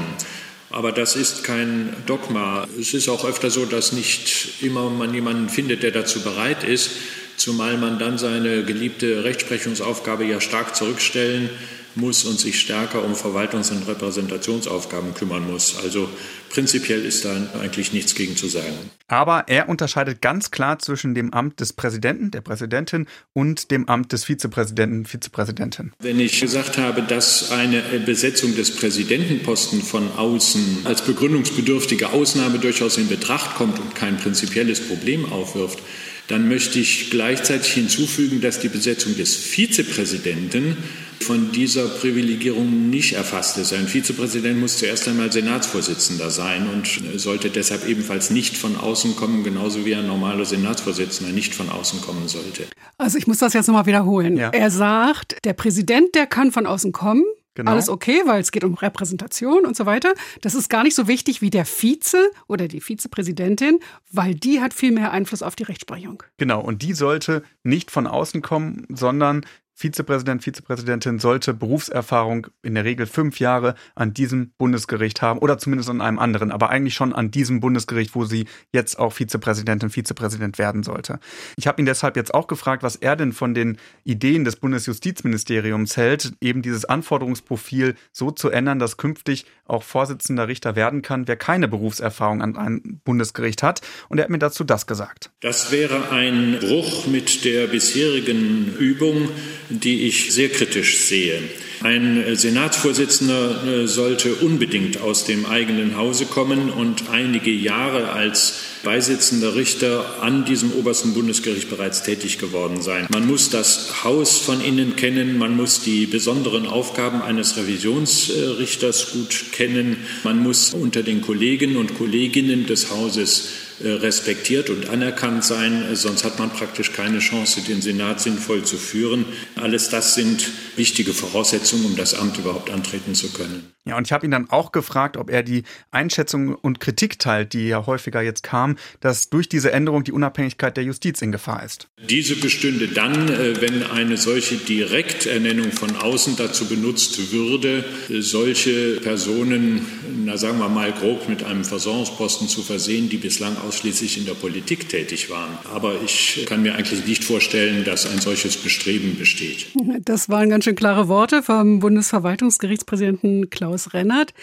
Aber 0.69 0.91
das 0.91 1.15
ist 1.15 1.43
kein 1.43 1.95
Dogma. 2.05 2.67
Es 2.79 2.93
ist 2.93 3.07
auch 3.07 3.23
öfter 3.25 3.49
so, 3.49 3.65
dass 3.65 3.91
nicht 3.91 4.61
immer 4.61 4.89
man 4.89 5.13
jemanden 5.13 5.49
findet, 5.49 5.83
der 5.83 5.91
dazu 5.91 6.21
bereit 6.21 6.63
ist, 6.63 6.91
zumal 7.37 7.77
man 7.77 7.99
dann 7.99 8.17
seine 8.17 8.63
geliebte 8.63 9.23
Rechtsprechungsaufgabe 9.23 10.25
ja 10.25 10.41
stark 10.41 10.75
zurückstellen 10.75 11.49
muss 11.95 12.23
und 12.25 12.39
sich 12.39 12.59
stärker 12.59 13.03
um 13.03 13.13
Verwaltungs- 13.13 13.71
und 13.71 13.87
Repräsentationsaufgaben 13.87 15.13
kümmern 15.13 15.49
muss. 15.49 15.75
Also 15.83 16.09
prinzipiell 16.49 17.03
ist 17.05 17.25
da 17.25 17.35
eigentlich 17.61 17.93
nichts 17.93 18.15
gegen 18.15 18.35
zu 18.35 18.47
sagen. 18.47 18.73
Aber 19.07 19.47
er 19.47 19.69
unterscheidet 19.69 20.21
ganz 20.21 20.51
klar 20.51 20.79
zwischen 20.79 21.13
dem 21.13 21.33
Amt 21.33 21.59
des 21.59 21.73
Präsidenten, 21.73 22.31
der 22.31 22.41
Präsidentin 22.41 23.07
und 23.33 23.69
dem 23.71 23.87
Amt 23.87 24.11
des 24.11 24.25
Vizepräsidenten, 24.25 25.05
Vizepräsidentin. 25.05 25.91
Wenn 25.99 26.19
ich 26.19 26.39
gesagt 26.41 26.77
habe, 26.77 27.03
dass 27.03 27.51
eine 27.51 27.81
Besetzung 28.05 28.55
des 28.55 28.75
Präsidentenposten 28.75 29.81
von 29.81 30.11
außen 30.11 30.85
als 30.85 31.01
begründungsbedürftige 31.03 32.09
Ausnahme 32.09 32.59
durchaus 32.59 32.97
in 32.97 33.07
Betracht 33.07 33.55
kommt 33.55 33.79
und 33.79 33.95
kein 33.95 34.17
prinzipielles 34.17 34.87
Problem 34.87 35.31
aufwirft, 35.31 35.79
dann 36.27 36.47
möchte 36.49 36.79
ich 36.79 37.11
gleichzeitig 37.11 37.73
hinzufügen, 37.73 38.41
dass 38.41 38.59
die 38.59 38.69
Besetzung 38.69 39.15
des 39.15 39.35
Vizepräsidenten 39.35 40.77
von 41.19 41.51
dieser 41.51 41.87
Privilegierung 41.87 42.89
nicht 42.89 43.13
erfasst 43.13 43.57
ist. 43.57 43.73
Ein 43.73 43.87
Vizepräsident 43.87 44.59
muss 44.59 44.77
zuerst 44.77 45.07
einmal 45.07 45.31
Senatsvorsitzender 45.31 46.29
sein 46.29 46.67
und 46.67 46.87
sollte 47.19 47.49
deshalb 47.49 47.87
ebenfalls 47.87 48.29
nicht 48.31 48.57
von 48.57 48.75
außen 48.75 49.15
kommen, 49.15 49.43
genauso 49.43 49.85
wie 49.85 49.95
ein 49.95 50.07
normaler 50.07 50.45
Senatsvorsitzender 50.45 51.31
nicht 51.31 51.55
von 51.55 51.69
außen 51.69 52.01
kommen 52.01 52.27
sollte. 52.27 52.63
Also 52.97 53.17
ich 53.17 53.27
muss 53.27 53.39
das 53.39 53.53
jetzt 53.53 53.67
nochmal 53.67 53.85
wiederholen. 53.85 54.37
Ja. 54.37 54.49
Er 54.49 54.69
sagt, 54.69 55.37
der 55.45 55.53
Präsident, 55.53 56.15
der 56.15 56.27
kann 56.27 56.51
von 56.51 56.65
außen 56.65 56.91
kommen. 56.91 57.23
Genau. 57.55 57.71
Alles 57.71 57.89
okay, 57.89 58.21
weil 58.25 58.41
es 58.41 58.51
geht 58.51 58.63
um 58.63 58.73
Repräsentation 58.73 59.65
und 59.65 59.75
so 59.75 59.85
weiter. 59.85 60.13
Das 60.41 60.55
ist 60.55 60.69
gar 60.69 60.83
nicht 60.83 60.93
so 60.93 61.07
wichtig 61.07 61.41
wie 61.41 61.49
der 61.49 61.65
Vize 61.65 62.29
oder 62.47 62.67
die 62.67 62.81
Vizepräsidentin, 62.81 63.79
weil 64.11 64.35
die 64.35 64.61
hat 64.61 64.73
viel 64.73 64.91
mehr 64.91 65.11
Einfluss 65.11 65.41
auf 65.41 65.55
die 65.55 65.63
Rechtsprechung. 65.63 66.21
Genau, 66.37 66.61
und 66.61 66.81
die 66.81 66.93
sollte 66.93 67.43
nicht 67.63 67.91
von 67.91 68.07
außen 68.07 68.41
kommen, 68.41 68.85
sondern 68.89 69.45
Vizepräsident, 69.77 70.41
Vizepräsidentin 70.41 71.19
sollte 71.19 71.53
Berufserfahrung 71.53 72.47
in 72.63 72.75
der 72.75 72.85
Regel 72.85 73.05
fünf 73.05 73.41
Jahre 73.41 73.75
an 73.93 74.13
diesem 74.13 74.51
Bundesgericht 74.57 75.21
haben 75.21 75.39
oder 75.39 75.57
zumindest 75.57 75.89
an 75.89 75.99
einem 75.99 76.17
anderen, 76.17 76.51
aber 76.51 76.69
eigentlich 76.69 76.93
schon 76.93 77.11
an 77.11 77.29
diesem 77.29 77.59
Bundesgericht, 77.59 78.15
wo 78.15 78.23
sie 78.23 78.45
jetzt 78.71 78.97
auch 78.97 79.11
Vizepräsidentin, 79.11 79.89
Vizepräsident 79.89 80.57
werden 80.59 80.83
sollte. 80.83 81.19
Ich 81.57 81.67
habe 81.67 81.81
ihn 81.81 81.85
deshalb 81.85 82.15
jetzt 82.15 82.33
auch 82.33 82.47
gefragt, 82.47 82.83
was 82.83 82.95
er 82.95 83.17
denn 83.17 83.33
von 83.33 83.53
den 83.53 83.77
Ideen 84.05 84.45
des 84.45 84.55
Bundesjustizministeriums 84.55 85.97
hält, 85.97 86.31
eben 86.39 86.61
dieses 86.61 86.85
Anforderungsprofil 86.85 87.95
so 88.13 88.31
zu 88.31 88.49
ändern, 88.49 88.79
dass 88.79 88.95
künftig 88.95 89.45
auch 89.65 89.83
Vorsitzender 89.83 90.47
Richter 90.47 90.77
werden 90.77 91.01
kann, 91.01 91.27
wer 91.27 91.35
keine 91.35 91.67
Berufserfahrung 91.67 92.41
an 92.41 92.55
einem 92.55 93.01
Bundesgericht 93.03 93.61
hat. 93.61 93.81
Und 94.07 94.19
er 94.19 94.23
hat 94.23 94.29
mir 94.29 94.39
dazu 94.39 94.63
das 94.63 94.87
gesagt. 94.87 95.31
Das 95.41 95.73
wäre 95.73 96.11
ein 96.11 96.59
Bruch 96.61 97.07
mit 97.07 97.43
der 97.43 97.67
bisherigen 97.67 98.73
Übung 98.77 99.27
die 99.69 100.07
ich 100.07 100.33
sehr 100.33 100.49
kritisch 100.49 100.99
sehe. 100.99 101.41
Ein 101.81 102.23
Senatsvorsitzender 102.35 103.83
äh, 103.83 103.87
sollte 103.87 104.33
unbedingt 104.35 105.01
aus 105.01 105.25
dem 105.25 105.45
eigenen 105.45 105.97
Hause 105.97 106.25
kommen 106.25 106.69
und 106.69 107.09
einige 107.09 107.51
Jahre 107.51 108.11
als 108.11 108.59
beisitzender 108.83 109.55
Richter 109.55 110.21
an 110.21 110.45
diesem 110.45 110.71
obersten 110.71 111.13
Bundesgericht 111.13 111.69
bereits 111.69 112.03
tätig 112.03 112.37
geworden 112.37 112.81
sein. 112.81 113.07
Man 113.11 113.27
muss 113.27 113.49
das 113.49 114.03
Haus 114.03 114.37
von 114.37 114.61
innen 114.61 114.95
kennen, 114.95 115.37
man 115.37 115.55
muss 115.55 115.81
die 115.81 116.05
besonderen 116.05 116.65
Aufgaben 116.67 117.21
eines 117.21 117.57
Revisionsrichters 117.57 119.11
gut 119.11 119.51
kennen, 119.51 119.97
man 120.23 120.41
muss 120.41 120.73
unter 120.73 121.03
den 121.03 121.21
Kollegen 121.21 121.75
und 121.75 121.97
Kolleginnen 121.97 122.67
des 122.67 122.91
Hauses 122.91 123.49
respektiert 123.83 124.69
und 124.69 124.89
anerkannt 124.89 125.43
sein, 125.43 125.95
sonst 125.95 126.23
hat 126.23 126.39
man 126.39 126.49
praktisch 126.49 126.93
keine 126.93 127.19
Chance, 127.19 127.61
den 127.61 127.81
Senat 127.81 128.21
sinnvoll 128.21 128.63
zu 128.63 128.77
führen. 128.77 129.25
Alles 129.55 129.89
das 129.89 130.15
sind 130.15 130.49
wichtige 130.75 131.13
Voraussetzungen, 131.13 131.85
um 131.85 131.95
das 131.95 132.13
Amt 132.13 132.37
überhaupt 132.37 132.69
antreten 132.69 133.15
zu 133.15 133.29
können. 133.29 133.74
Ja, 133.87 133.97
und 133.97 134.07
ich 134.07 134.11
habe 134.11 134.25
ihn 134.25 134.31
dann 134.31 134.49
auch 134.49 134.71
gefragt, 134.71 135.15
ob 135.15 135.29
er 135.29 135.43
die 135.43 135.61
Einschätzung 135.91 136.55
und 136.55 136.79
Kritik 136.79 137.19
teilt, 137.19 137.53
die 137.53 137.67
ja 137.67 137.85
häufiger 137.85 138.19
jetzt 138.19 138.41
kam, 138.41 138.77
dass 138.99 139.29
durch 139.29 139.47
diese 139.47 139.71
Änderung 139.71 140.03
die 140.03 140.11
Unabhängigkeit 140.11 140.75
der 140.75 140.83
Justiz 140.83 141.21
in 141.21 141.31
Gefahr 141.31 141.63
ist. 141.63 141.87
Diese 142.09 142.35
bestünde 142.35 142.87
dann, 142.87 143.29
äh, 143.29 143.61
wenn 143.61 143.83
eine 143.83 144.17
solche 144.17 144.55
Direkternennung 144.55 145.71
von 145.71 145.95
außen 145.97 146.35
dazu 146.35 146.65
benutzt 146.65 147.31
würde, 147.31 147.85
solche 148.09 148.99
Personen, 149.01 149.85
na 150.25 150.35
sagen 150.37 150.57
wir 150.57 150.69
mal 150.69 150.91
grob, 150.91 151.29
mit 151.29 151.43
einem 151.43 151.63
Versorgungsposten 151.63 152.47
zu 152.47 152.63
versehen, 152.63 153.09
die 153.09 153.17
bislang 153.17 153.55
ausschließlich 153.57 154.17
in 154.17 154.25
der 154.25 154.33
Politik 154.33 154.89
tätig 154.89 155.29
waren. 155.29 155.59
Aber 155.71 155.93
ich 156.03 156.43
kann 156.47 156.63
mir 156.63 156.73
eigentlich 156.73 157.05
nicht 157.05 157.23
vorstellen, 157.23 157.83
dass 157.83 158.11
ein 158.11 158.19
solches 158.19 158.57
Bestreben 158.57 159.15
besteht. 159.19 159.67
Das 160.03 160.27
waren 160.27 160.49
ganz 160.49 160.63
schön 160.65 160.75
klare 160.75 161.07
Worte 161.07 161.43
vom 161.43 161.79
Bundesverwaltungsgerichtspräsidenten 161.79 163.51
Klaus 163.51 163.74
Klaus 163.75 163.93
Rennert. 163.93 164.33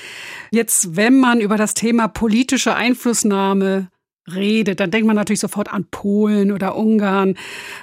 Jetzt, 0.51 0.97
wenn 0.97 1.19
man 1.19 1.41
über 1.41 1.57
das 1.57 1.75
Thema 1.75 2.09
politische 2.09 2.75
Einflussnahme 2.75 3.89
redet, 4.33 4.79
dann 4.79 4.91
denkt 4.91 5.07
man 5.07 5.17
natürlich 5.17 5.41
sofort 5.41 5.73
an 5.73 5.87
Polen 5.91 6.53
oder 6.53 6.77
Ungarn. 6.77 7.37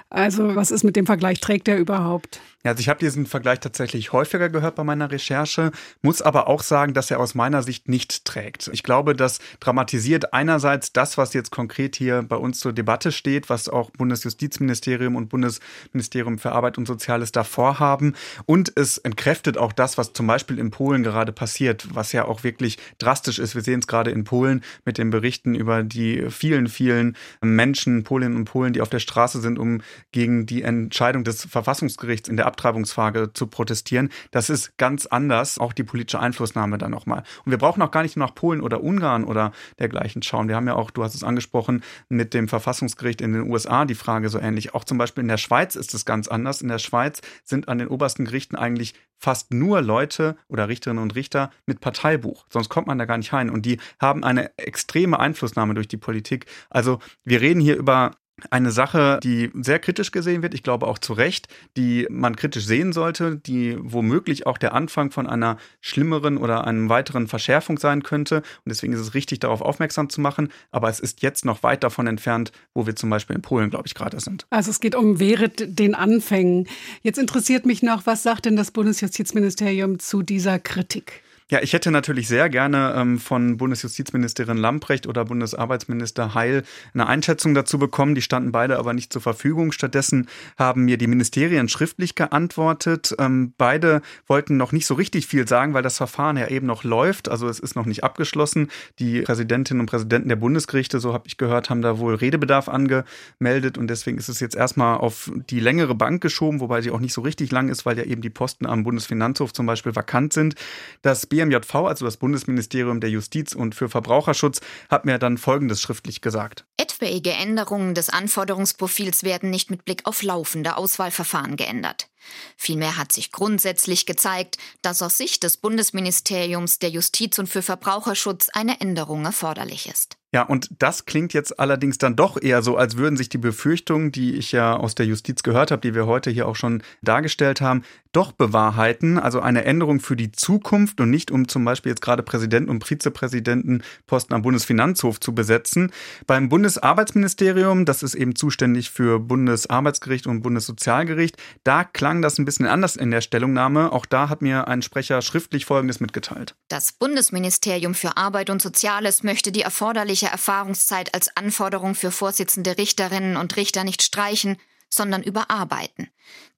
Also 0.10 0.56
was 0.56 0.72
ist 0.72 0.84
mit 0.84 0.96
dem 0.96 1.06
Vergleich? 1.06 1.40
Trägt 1.40 1.68
der 1.68 1.78
überhaupt? 1.78 2.42
Ja, 2.66 2.72
also 2.72 2.82
ich 2.82 2.90
habe 2.90 3.00
diesen 3.00 3.26
Vergleich 3.26 3.62
tatsächlich 3.62 4.12
häufiger 4.12 4.50
gehört 4.50 4.76
bei 4.76 4.84
meiner 4.84 5.10
Recherche, 5.12 5.72
muss 6.02 6.22
aber 6.22 6.48
auch 6.48 6.62
sagen, 6.62 6.94
dass 6.94 7.10
er 7.10 7.22
aus 7.22 7.34
meiner 7.34 7.64
Sicht 7.64 7.88
nicht 7.88 8.26
trägt. 8.26 8.70
Ich 8.74 8.84
glaube, 8.84 9.16
das 9.16 9.40
dramatisiert 9.62 10.34
einerseits 10.34 10.92
das, 10.92 11.18
was 11.18 11.34
jetzt 11.34 11.52
konkret 11.52 11.96
hier 11.96 12.22
bei 12.22 12.36
uns 12.36 12.60
zur 12.60 12.74
Debatte 12.74 13.14
steht, 13.14 13.50
was 13.50 13.70
auch 13.70 13.92
Bundesjustizministerium 13.92 15.16
und 15.16 15.30
Bundesministerium 15.30 16.38
für 16.38 16.52
Arbeit 16.52 16.78
und 16.78 16.86
Soziales 16.86 17.32
davor 17.32 17.80
haben. 17.80 18.14
Und 18.46 18.74
es 18.76 18.98
entkräftet 18.98 19.58
auch 19.58 19.72
das, 19.72 19.98
was 19.98 20.12
zum 20.12 20.28
Beispiel 20.28 20.60
in 20.60 20.70
Polen 20.70 21.04
gerade 21.04 21.32
passiert, 21.32 21.88
was 21.94 22.12
ja 22.12 22.26
auch 22.26 22.44
wirklich 22.44 22.78
drastisch 22.98 23.40
ist. 23.40 23.56
Wir 23.56 23.62
sehen 23.62 23.80
es 23.80 23.88
gerade 23.88 24.12
in 24.12 24.26
Polen 24.26 24.66
mit 24.84 24.98
den 24.98 25.12
Berichten 25.12 25.56
über 25.56 25.82
die 25.82 26.30
vielen, 26.30 26.68
vielen 26.68 27.16
Menschen, 27.40 28.04
Polinnen 28.04 28.36
und 28.36 28.46
Polen, 28.46 28.74
die 28.74 28.82
auf 28.82 28.90
der 28.90 29.00
Straße 29.00 29.40
sind, 29.40 29.58
um 29.58 29.80
gegen 30.12 30.46
die 30.46 30.64
Entscheidung 30.64 31.24
des 31.24 31.46
Verfassungsgerichts 31.46 32.30
in 32.30 32.38
der 32.38 32.46
Abtreibungsfrage 32.46 33.32
zu 33.34 33.48
protestieren. 33.48 34.10
Das 34.32 34.50
ist 34.50 34.78
ganz 34.78 35.06
anders, 35.06 35.60
auch 35.60 35.74
die 35.74 35.84
politische 35.84 36.20
Einflussnahme 36.20 36.78
dann 36.78 36.92
nochmal. 36.92 37.24
Und 37.46 37.52
wir 37.52 37.58
brauchen 37.58 37.82
auch 37.82 37.92
gar 37.92 38.04
nicht 38.04 38.16
nur 38.16 38.26
nach 38.26 38.36
Polen 38.36 38.62
oder 38.62 38.84
Ungarn 38.84 39.24
oder 39.24 39.52
dergleichen 39.80 40.22
schauen. 40.22 40.48
Wir 40.48 40.56
haben 40.56 40.68
ja 40.68 40.76
auch, 40.76 40.92
du 40.92 41.04
hast 41.04 41.16
es 41.16 41.24
angesprochen, 41.24 41.84
mit 42.10 42.34
dem 42.34 42.48
Verfassungsgericht 42.48 43.22
in 43.22 43.34
den 43.34 43.50
USA 43.50 43.86
die 43.86 43.96
Frage 43.96 44.30
so 44.30 44.40
ähnlich. 44.40 44.74
Auch 44.74 44.84
zum 44.84 44.98
Beispiel 44.98 45.22
in 45.22 45.28
der 45.28 45.38
Schweiz 45.38 45.76
ist 45.76 45.94
es 45.94 46.06
ganz 46.06 46.28
anders. 46.28 46.62
In 46.62 46.68
der 46.68 46.80
Schweiz 46.80 47.22
sind 47.44 47.68
an 47.68 47.78
den 47.78 47.88
obersten 47.88 48.26
Gerichten 48.26 48.56
eigentlich 48.56 48.94
fast 49.18 49.54
nur 49.54 49.82
Leute 49.82 50.38
oder 50.48 50.68
Richterinnen 50.68 51.04
und 51.04 51.16
Richter 51.16 51.52
mit 51.66 51.82
Parteibuch. 51.82 52.46
Sonst 52.50 52.70
kommt 52.70 52.88
man 52.88 52.98
da 52.98 53.06
gar 53.06 53.18
nicht 53.18 53.34
rein. 53.34 53.50
Und 53.50 53.66
die 53.66 53.80
haben 54.00 54.24
eine 54.24 54.58
extreme 54.58 55.20
Einflussnahme 55.20 55.74
durch 55.74 55.88
die 55.88 55.98
Politik. 55.98 56.46
Also 56.70 57.00
wir 57.24 57.42
reden 57.42 57.62
hier 57.62 57.76
über 57.76 58.12
eine 58.50 58.72
Sache, 58.72 59.20
die 59.24 59.52
sehr 59.54 59.80
kritisch 59.80 60.12
gesehen 60.12 60.42
wird, 60.42 60.54
ich 60.54 60.64
glaube 60.64 60.88
auch 60.88 60.98
zu 60.98 61.14
Recht, 61.14 61.48
die 61.78 62.08
man 62.10 62.36
kritisch 62.36 62.66
sehen 62.66 62.94
sollte, 62.94 63.38
die 63.38 63.78
womöglich 63.80 64.46
auch 64.46 64.58
der 64.58 64.74
Anfang 64.74 65.12
von 65.12 65.28
einer 65.28 65.58
schlimmeren 65.82 66.38
oder 66.38 66.66
einem 66.66 66.90
weiteren 66.90 67.28
Verschärfung 67.28 67.78
sein 67.78 68.04
könnte. 68.04 68.38
Und 68.38 68.68
deswegen 68.68 68.94
ist 68.94 69.00
es 69.00 69.14
richtig, 69.14 69.40
darauf 69.40 69.62
aufmerksam 69.62 70.10
zu 70.10 70.22
machen. 70.22 70.50
Aber 70.72 70.90
es 70.90 71.00
ist 71.00 71.22
jetzt 71.22 71.46
noch 71.46 71.64
weit 71.64 71.84
davon 71.84 72.08
entfernt, 72.08 72.52
wo 72.74 72.86
wir 72.86 72.96
zum 72.96 73.10
Beispiel 73.10 73.36
in 73.36 73.42
Polen, 73.42 73.70
glaube 73.70 73.88
ich, 73.88 73.96
gerade 73.96 74.20
sind. 74.20 74.46
Also 74.50 74.72
es 74.72 74.80
geht 74.80 74.96
um 74.96 75.20
Wehret 75.20 75.80
den 75.80 75.96
Anfängen. 75.96 76.68
Jetzt 77.02 77.18
interessiert 77.18 77.66
mich 77.66 77.84
noch, 77.84 78.06
was 78.06 78.24
sagt 78.24 78.46
denn 78.46 78.56
das 78.56 78.72
Bundesjustizministerium 78.72 80.00
zu 80.00 80.24
dieser 80.24 80.60
Kritik? 80.60 81.24
Ja, 81.52 81.64
ich 81.64 81.74
hätte 81.74 81.90
natürlich 81.90 82.28
sehr 82.28 82.48
gerne 82.48 82.94
ähm, 82.96 83.18
von 83.18 83.58
Bundesjustizministerin 83.58 84.58
Lamprecht 84.58 85.08
oder 85.08 85.26
Bundesarbeitsminister 85.26 86.36
Heil 86.36 86.62
eine 86.94 87.08
Einschätzung 87.08 87.56
dazu 87.56 87.80
bekommen. 87.80 88.14
Die 88.14 88.22
standen 88.22 88.52
beide 88.52 88.78
aber 88.78 88.94
nicht 88.94 89.12
zur 89.12 89.24
Verfügung. 89.24 89.72
Stattdessen 89.72 90.28
haben 90.60 90.86
mir 90.86 91.00
die 91.00 91.08
Ministerien 91.08 91.68
schriftlich 91.68 92.14
geantwortet. 92.14 93.16
Ähm, 93.18 93.54
beide 93.58 94.04
wollten 94.28 94.58
noch 94.58 94.72
nicht 94.72 94.86
so 94.86 94.94
richtig 94.94 95.26
viel 95.26 95.48
sagen, 95.48 95.74
weil 95.74 95.82
das 95.82 95.98
Verfahren 95.98 96.38
ja 96.38 96.50
eben 96.50 96.68
noch 96.68 96.84
läuft. 96.84 97.30
Also 97.30 97.48
es 97.48 97.60
ist 97.60 97.76
noch 97.76 97.88
nicht 97.88 98.04
abgeschlossen. 98.04 98.70
Die 99.00 99.22
Präsidentinnen 99.22 99.82
und 99.82 99.88
Präsidenten 99.88 100.30
der 100.30 100.36
Bundesgerichte, 100.36 101.00
so 101.00 101.14
habe 101.14 101.26
ich 101.26 101.38
gehört, 101.38 101.72
haben 101.72 101.82
da 101.82 101.98
wohl 101.98 102.14
Redebedarf 102.14 102.70
angemeldet 102.70 103.80
und 103.80 103.88
deswegen 103.88 104.20
ist 104.20 104.30
es 104.30 104.40
jetzt 104.40 104.56
erstmal 104.56 104.98
auf 104.98 105.32
die 105.50 105.60
längere 105.60 105.96
Bank 105.96 106.22
geschoben, 106.22 106.60
wobei 106.60 106.84
sie 106.84 106.92
auch 106.92 107.00
nicht 107.00 107.14
so 107.14 107.22
richtig 107.22 107.52
lang 107.52 107.70
ist, 107.70 107.88
weil 107.88 107.98
ja 107.98 108.04
eben 108.04 108.22
die 108.22 108.30
Posten 108.30 108.68
am 108.68 108.84
Bundesfinanzhof 108.84 109.52
zum 109.52 109.66
Beispiel 109.66 109.96
vakant 109.96 110.34
sind. 110.34 110.54
Das 111.02 111.26
BMJV, 111.40 111.76
also 111.76 112.06
das 112.06 112.18
Bundesministerium 112.18 113.00
der 113.00 113.10
Justiz 113.10 113.54
und 113.54 113.74
für 113.76 113.88
Verbraucherschutz, 113.88 114.60
hat 114.90 115.06
mir 115.06 115.18
dann 115.18 115.38
Folgendes 115.38 115.82
schriftlich 115.82 116.22
gesagt. 116.22 116.66
Etwaige 116.78 117.32
Änderungen 117.32 117.94
des 117.94 118.10
Anforderungsprofils 118.10 119.24
werden 119.24 119.50
nicht 119.50 119.72
mit 119.72 119.86
Blick 119.86 120.02
auf 120.06 120.22
laufende 120.22 120.76
Auswahlverfahren 120.76 121.56
geändert. 121.56 122.10
Vielmehr 122.58 122.98
hat 122.98 123.12
sich 123.12 123.32
grundsätzlich 123.32 124.06
gezeigt, 124.06 124.58
dass 124.82 125.02
aus 125.02 125.18
Sicht 125.18 125.44
des 125.44 125.58
Bundesministeriums 125.58 126.80
der 126.80 126.90
Justiz 126.90 127.40
und 127.40 127.48
für 127.48 127.62
Verbraucherschutz 127.62 128.50
eine 128.50 128.82
Änderung 128.82 129.26
erforderlich 129.26 129.88
ist. 129.90 130.18
Ja, 130.32 130.44
und 130.44 130.70
das 130.78 131.06
klingt 131.06 131.34
jetzt 131.34 131.60
allerdings 131.60 131.98
dann 131.98 132.16
doch 132.16 132.40
eher 132.40 132.62
so, 132.62 132.78
als 132.78 132.98
würden 132.98 133.18
sich 133.18 133.30
die 133.30 133.40
Befürchtungen, 133.40 134.12
die 134.12 134.36
ich 134.36 134.52
ja 134.52 134.76
aus 134.76 134.94
der 134.94 135.08
Justiz 135.08 135.42
gehört 135.42 135.72
habe, 135.72 135.82
die 135.82 135.96
wir 135.96 136.06
heute 136.06 136.30
hier 136.30 136.48
auch 136.48 136.56
schon 136.56 136.84
dargestellt 137.02 137.62
haben, 137.62 137.84
doch 138.12 138.32
bewahrheiten. 138.32 139.20
Also 139.20 139.40
eine 139.40 139.66
Änderung 139.66 140.00
für 140.00 140.16
die 140.16 140.32
Zukunft 140.32 141.00
und 141.02 141.10
nicht 141.10 141.32
um 141.32 141.48
zum 141.48 141.64
Beispiel 141.66 141.92
jetzt 141.92 142.02
gerade 142.02 142.24
Präsidenten 142.24 142.70
und 142.70 142.84
Vizepräsidenten 142.84 143.84
Posten 144.08 144.34
am 144.34 144.42
Bundesfinanzhof 144.42 145.20
zu 145.20 145.36
besetzen. 145.36 145.92
Beim 146.26 146.50
Bundesarbeitsministerium, 146.50 147.86
das 147.86 148.04
ist 148.04 148.16
eben 148.16 148.36
zuständig 148.36 148.90
für 148.90 149.20
Bundesarbeitsgericht 149.20 150.28
und 150.28 150.42
Bundessozialgericht, 150.42 151.38
da 151.64 151.84
klang 151.84 152.22
das 152.22 152.40
ein 152.40 152.46
bisschen 152.46 152.66
anders 152.66 152.96
in 152.96 153.12
der 153.12 153.22
Stellungnahme. 153.22 153.92
Auch 153.92 154.06
da 154.06 154.30
hat 154.30 154.42
mir 154.42 154.68
ein 154.68 154.82
Sprecher 154.82 155.22
schriftlich 155.22 155.66
Folgendes 155.66 156.00
mitgeteilt. 156.00 156.56
Das 156.68 156.92
Bundesministerium 156.92 157.94
für 157.94 158.18
Arbeit 158.18 158.50
und 158.50 158.62
Soziales 158.62 159.24
möchte 159.24 159.52
die 159.52 159.62
erforderliche 159.62 160.28
Erfahrungszeit 160.28 161.14
als 161.14 161.36
Anforderung 161.36 161.96
für 161.96 162.12
Vorsitzende 162.12 162.78
Richterinnen 162.78 163.38
und 163.38 163.56
Richter 163.56 163.84
nicht 163.84 164.02
streichen, 164.02 164.58
sondern 164.90 165.24
überarbeiten. 165.24 166.10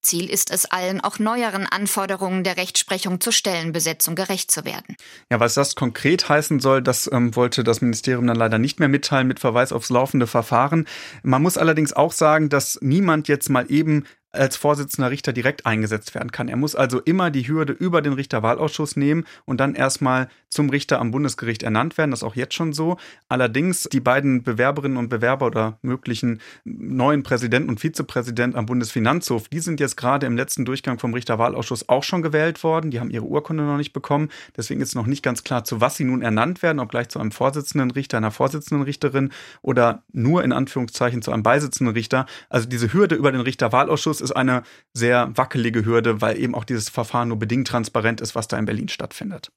Ziel 0.02 0.30
ist 0.30 0.52
es 0.52 0.66
allen, 0.66 1.02
auch 1.02 1.20
neueren 1.20 1.68
Anforderungen 1.68 2.44
der 2.44 2.58
Rechtsprechung 2.58 3.22
zur 3.22 3.34
Stellenbesetzung 3.34 4.16
gerecht 4.16 4.50
zu 4.50 4.66
werden. 4.66 4.96
Ja, 5.30 5.40
was 5.40 5.54
das 5.54 5.76
konkret 5.76 6.28
heißen 6.28 6.60
soll, 6.60 6.82
das 6.82 7.10
ähm, 7.12 7.36
wollte 7.36 7.64
das 7.64 7.82
Ministerium 7.82 8.26
dann 8.26 8.38
leider 8.38 8.58
nicht 8.58 8.80
mehr 8.80 8.90
mitteilen 8.90 9.28
mit 9.28 9.40
Verweis 9.40 9.72
aufs 9.72 9.90
laufende 9.90 10.26
Verfahren. 10.26 10.88
Man 11.22 11.42
muss 11.42 11.58
allerdings 11.58 11.94
auch 11.94 12.14
sagen, 12.14 12.50
dass 12.50 12.80
niemand 12.82 13.28
jetzt 13.28 13.50
mal 13.50 13.70
eben 13.70 14.06
als 14.32 14.56
Vorsitzender 14.56 15.12
Richter 15.12 15.34
direkt 15.34 15.66
eingesetzt 15.66 16.16
werden 16.16 16.32
kann. 16.32 16.48
Er 16.48 16.58
muss 16.58 16.76
also 16.76 17.00
immer 17.00 17.32
die 17.32 17.48
Hürde 17.48 17.74
über 17.74 18.02
den 18.02 18.14
Richterwahlausschuss 18.14 18.96
nehmen 18.96 19.26
und 19.46 19.60
dann 19.60 19.76
erstmal 19.76 20.30
zum 20.50 20.70
Richter 20.70 21.00
am 21.00 21.12
Bundesgericht 21.12 21.64
ernannt 21.64 21.98
werden. 21.98 22.12
Das 22.12 22.20
ist 22.20 22.24
auch 22.24 22.36
jetzt 22.36 22.54
schon 22.54 22.74
so. 22.74 22.98
Allerdings 23.30 23.84
die 23.92 24.00
beiden 24.00 24.44
Bewerberinnen 24.44 24.98
und 24.98 25.10
Bewerber 25.10 25.48
oder 25.48 25.80
möglichen 25.82 26.40
neuen 26.64 27.24
Präsidenten 27.24 27.70
und 27.70 27.80
Vizepräsident 27.80 28.56
am 28.56 28.66
Bundesfinanzhof, 28.66 29.50
die 29.50 29.60
sind 29.60 29.80
jetzt 29.80 29.98
gerade 29.98 30.26
im 30.26 30.36
letzten 30.36 30.66
Durchgang 30.66 31.00
vom 31.00 31.14
Richterwahlausschuss 31.14 31.90
auch 31.90 32.04
schon 32.04 32.22
gewählt 32.22 32.64
worden. 32.64 32.92
Die 32.92 33.00
haben 33.00 33.12
ihre 33.12 33.26
Urkunde 33.26 33.64
noch 33.64 33.78
nicht 33.78 33.94
bekommen. 33.94 34.30
Deswegen 34.56 34.82
ist 34.82 34.96
noch 34.96 35.08
nicht 35.08 35.24
ganz 35.24 35.44
klar, 35.44 35.64
zu 35.64 35.82
was 35.82 35.96
sie 35.96 36.04
nun 36.04 36.22
ernannt 36.22 36.62
werden, 36.62 36.80
ob 36.80 36.90
gleich 36.90 37.10
zu 37.10 37.20
einem 37.20 37.32
Vorsitzenden 37.32 37.92
Richter, 37.92 38.18
einer 38.18 38.32
Vorsitzenden 38.32 38.84
Richterin 38.84 39.32
oder 39.62 40.04
nur 40.12 40.44
in 40.44 40.52
Anführungszeichen 40.52 41.22
zu 41.22 41.32
einem 41.32 41.44
Beisitzenden 41.44 41.94
Richter. 41.94 42.26
Also 42.50 42.68
diese 42.68 42.94
Hürde 42.94 43.16
über 43.16 43.32
den 43.32 43.42
Richterwahlausschuss 43.42 44.21
ist 44.22 44.32
eine 44.32 44.64
sehr 44.94 45.36
wackelige 45.36 45.86
Hürde, 45.86 46.22
weil 46.22 46.38
eben 46.38 46.56
auch 46.56 46.64
dieses 46.64 46.90
Verfahren 46.90 47.30
nur 47.30 47.40
bedingt 47.40 47.68
transparent 47.68 48.22
ist, 48.22 48.36
was 48.36 48.48
da 48.48 48.58
in 48.58 48.66
Berlin 48.66 48.90
stattfindet. 48.90 49.52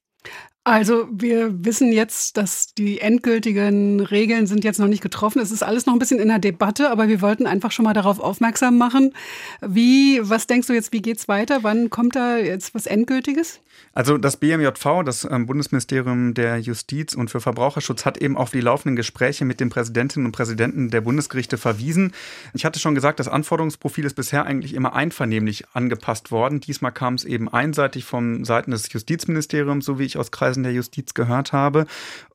Also 0.67 1.07
wir 1.11 1.63
wissen 1.63 1.91
jetzt, 1.91 2.37
dass 2.37 2.73
die 2.73 2.99
endgültigen 2.99 3.99
Regeln 3.99 4.47
sind 4.47 4.63
jetzt 4.63 4.79
noch 4.79 4.87
nicht 4.87 5.03
getroffen. 5.03 5.39
Es 5.39 5.51
ist 5.51 5.61
alles 5.61 5.85
noch 5.85 5.93
ein 5.93 5.99
bisschen 5.99 6.19
in 6.19 6.27
der 6.27 6.39
Debatte, 6.39 6.89
aber 6.89 7.07
wir 7.07 7.21
wollten 7.21 7.45
einfach 7.45 7.71
schon 7.71 7.85
mal 7.85 7.93
darauf 7.93 8.19
aufmerksam 8.19 8.75
machen. 8.79 9.13
Wie, 9.61 10.19
was 10.23 10.47
denkst 10.47 10.65
du 10.65 10.73
jetzt, 10.73 10.91
wie 10.91 11.03
geht's 11.03 11.27
weiter? 11.27 11.59
Wann 11.61 11.91
kommt 11.91 12.15
da 12.15 12.37
jetzt 12.37 12.73
was 12.73 12.87
Endgültiges? 12.87 13.59
Also 13.93 14.17
das 14.17 14.37
BMJV, 14.37 15.03
das 15.05 15.25
ähm, 15.29 15.45
Bundesministerium 15.45 16.33
der 16.33 16.57
Justiz 16.59 17.13
und 17.13 17.29
für 17.29 17.39
Verbraucherschutz, 17.39 18.05
hat 18.05 18.17
eben 18.17 18.35
auf 18.35 18.51
die 18.51 18.59
laufenden 18.59 18.95
Gespräche 18.95 19.45
mit 19.45 19.59
den 19.59 19.69
Präsidentinnen 19.69 20.25
und 20.25 20.31
Präsidenten 20.33 20.89
der 20.89 21.01
Bundesgerichte 21.01 21.57
verwiesen. 21.57 22.13
Ich 22.53 22.65
hatte 22.65 22.79
schon 22.79 22.95
gesagt, 22.95 23.19
das 23.19 23.29
Anforderungsprofil 23.29 24.05
ist 24.05 24.15
bisher 24.15 24.45
eigentlich 24.45 24.73
immer 24.73 24.95
einvernehmlich 24.95 25.65
angepasst 25.73 26.31
worden. 26.31 26.59
Diesmal 26.59 26.91
kam 26.91 27.13
es 27.13 27.23
eben 27.23 27.47
einseitig 27.47 28.03
von 28.03 28.43
Seiten 28.43 28.71
des 28.71 28.91
Justizministeriums, 28.91 29.85
so 29.85 29.97
wie 29.97 30.03
ich 30.03 30.17
aus 30.17 30.31
Kreisen 30.31 30.54
Kreisen 30.55 30.63
der 30.63 30.73
Justiz 30.73 31.13
gehört 31.13 31.51
habe. 31.51 31.85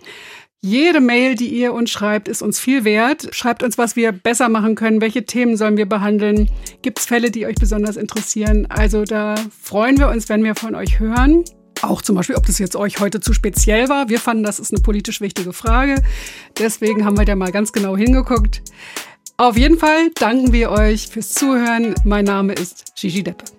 Jede 0.61 1.01
Mail, 1.01 1.35
die 1.35 1.49
ihr 1.49 1.71
uns 1.73 1.91
schreibt, 1.91 2.27
ist 2.27 2.41
uns 2.41 2.59
viel 2.59 2.83
wert. 2.83 3.29
Schreibt 3.31 3.61
uns, 3.61 3.77
was 3.77 3.95
wir 3.95 4.11
besser 4.11 4.49
machen 4.49 4.73
können. 4.73 5.01
Welche 5.01 5.25
Themen 5.25 5.55
sollen 5.55 5.77
wir 5.77 5.85
behandeln? 5.85 6.49
Gibt 6.81 6.99
es 6.99 7.05
Fälle, 7.05 7.29
die 7.29 7.45
euch 7.45 7.55
besonders 7.55 7.95
interessieren? 7.95 8.65
Also 8.67 9.03
da 9.03 9.35
freuen 9.61 9.99
wir 9.99 10.09
uns, 10.09 10.29
wenn 10.29 10.43
wir 10.43 10.55
von 10.55 10.73
euch 10.73 10.99
hören. 10.99 11.43
Auch 11.83 12.01
zum 12.01 12.15
Beispiel, 12.15 12.35
ob 12.35 12.45
das 12.47 12.57
jetzt 12.57 12.75
euch 12.75 12.99
heute 12.99 13.19
zu 13.19 13.33
speziell 13.33 13.87
war. 13.87 14.09
Wir 14.09 14.19
fanden, 14.19 14.43
das 14.43 14.59
ist 14.59 14.73
eine 14.73 14.81
politisch 14.81 15.21
wichtige 15.21 15.53
Frage. 15.53 16.01
Deswegen 16.57 17.05
haben 17.05 17.17
wir 17.17 17.25
da 17.25 17.35
mal 17.35 17.51
ganz 17.51 17.71
genau 17.71 17.95
hingeguckt. 17.95 18.63
Auf 19.37 19.57
jeden 19.57 19.77
Fall 19.77 20.09
danken 20.15 20.53
wir 20.53 20.71
euch 20.71 21.07
fürs 21.07 21.35
Zuhören. 21.35 21.93
Mein 22.03 22.25
Name 22.25 22.53
ist 22.53 22.95
Gigi 22.95 23.21
Deppe. 23.21 23.56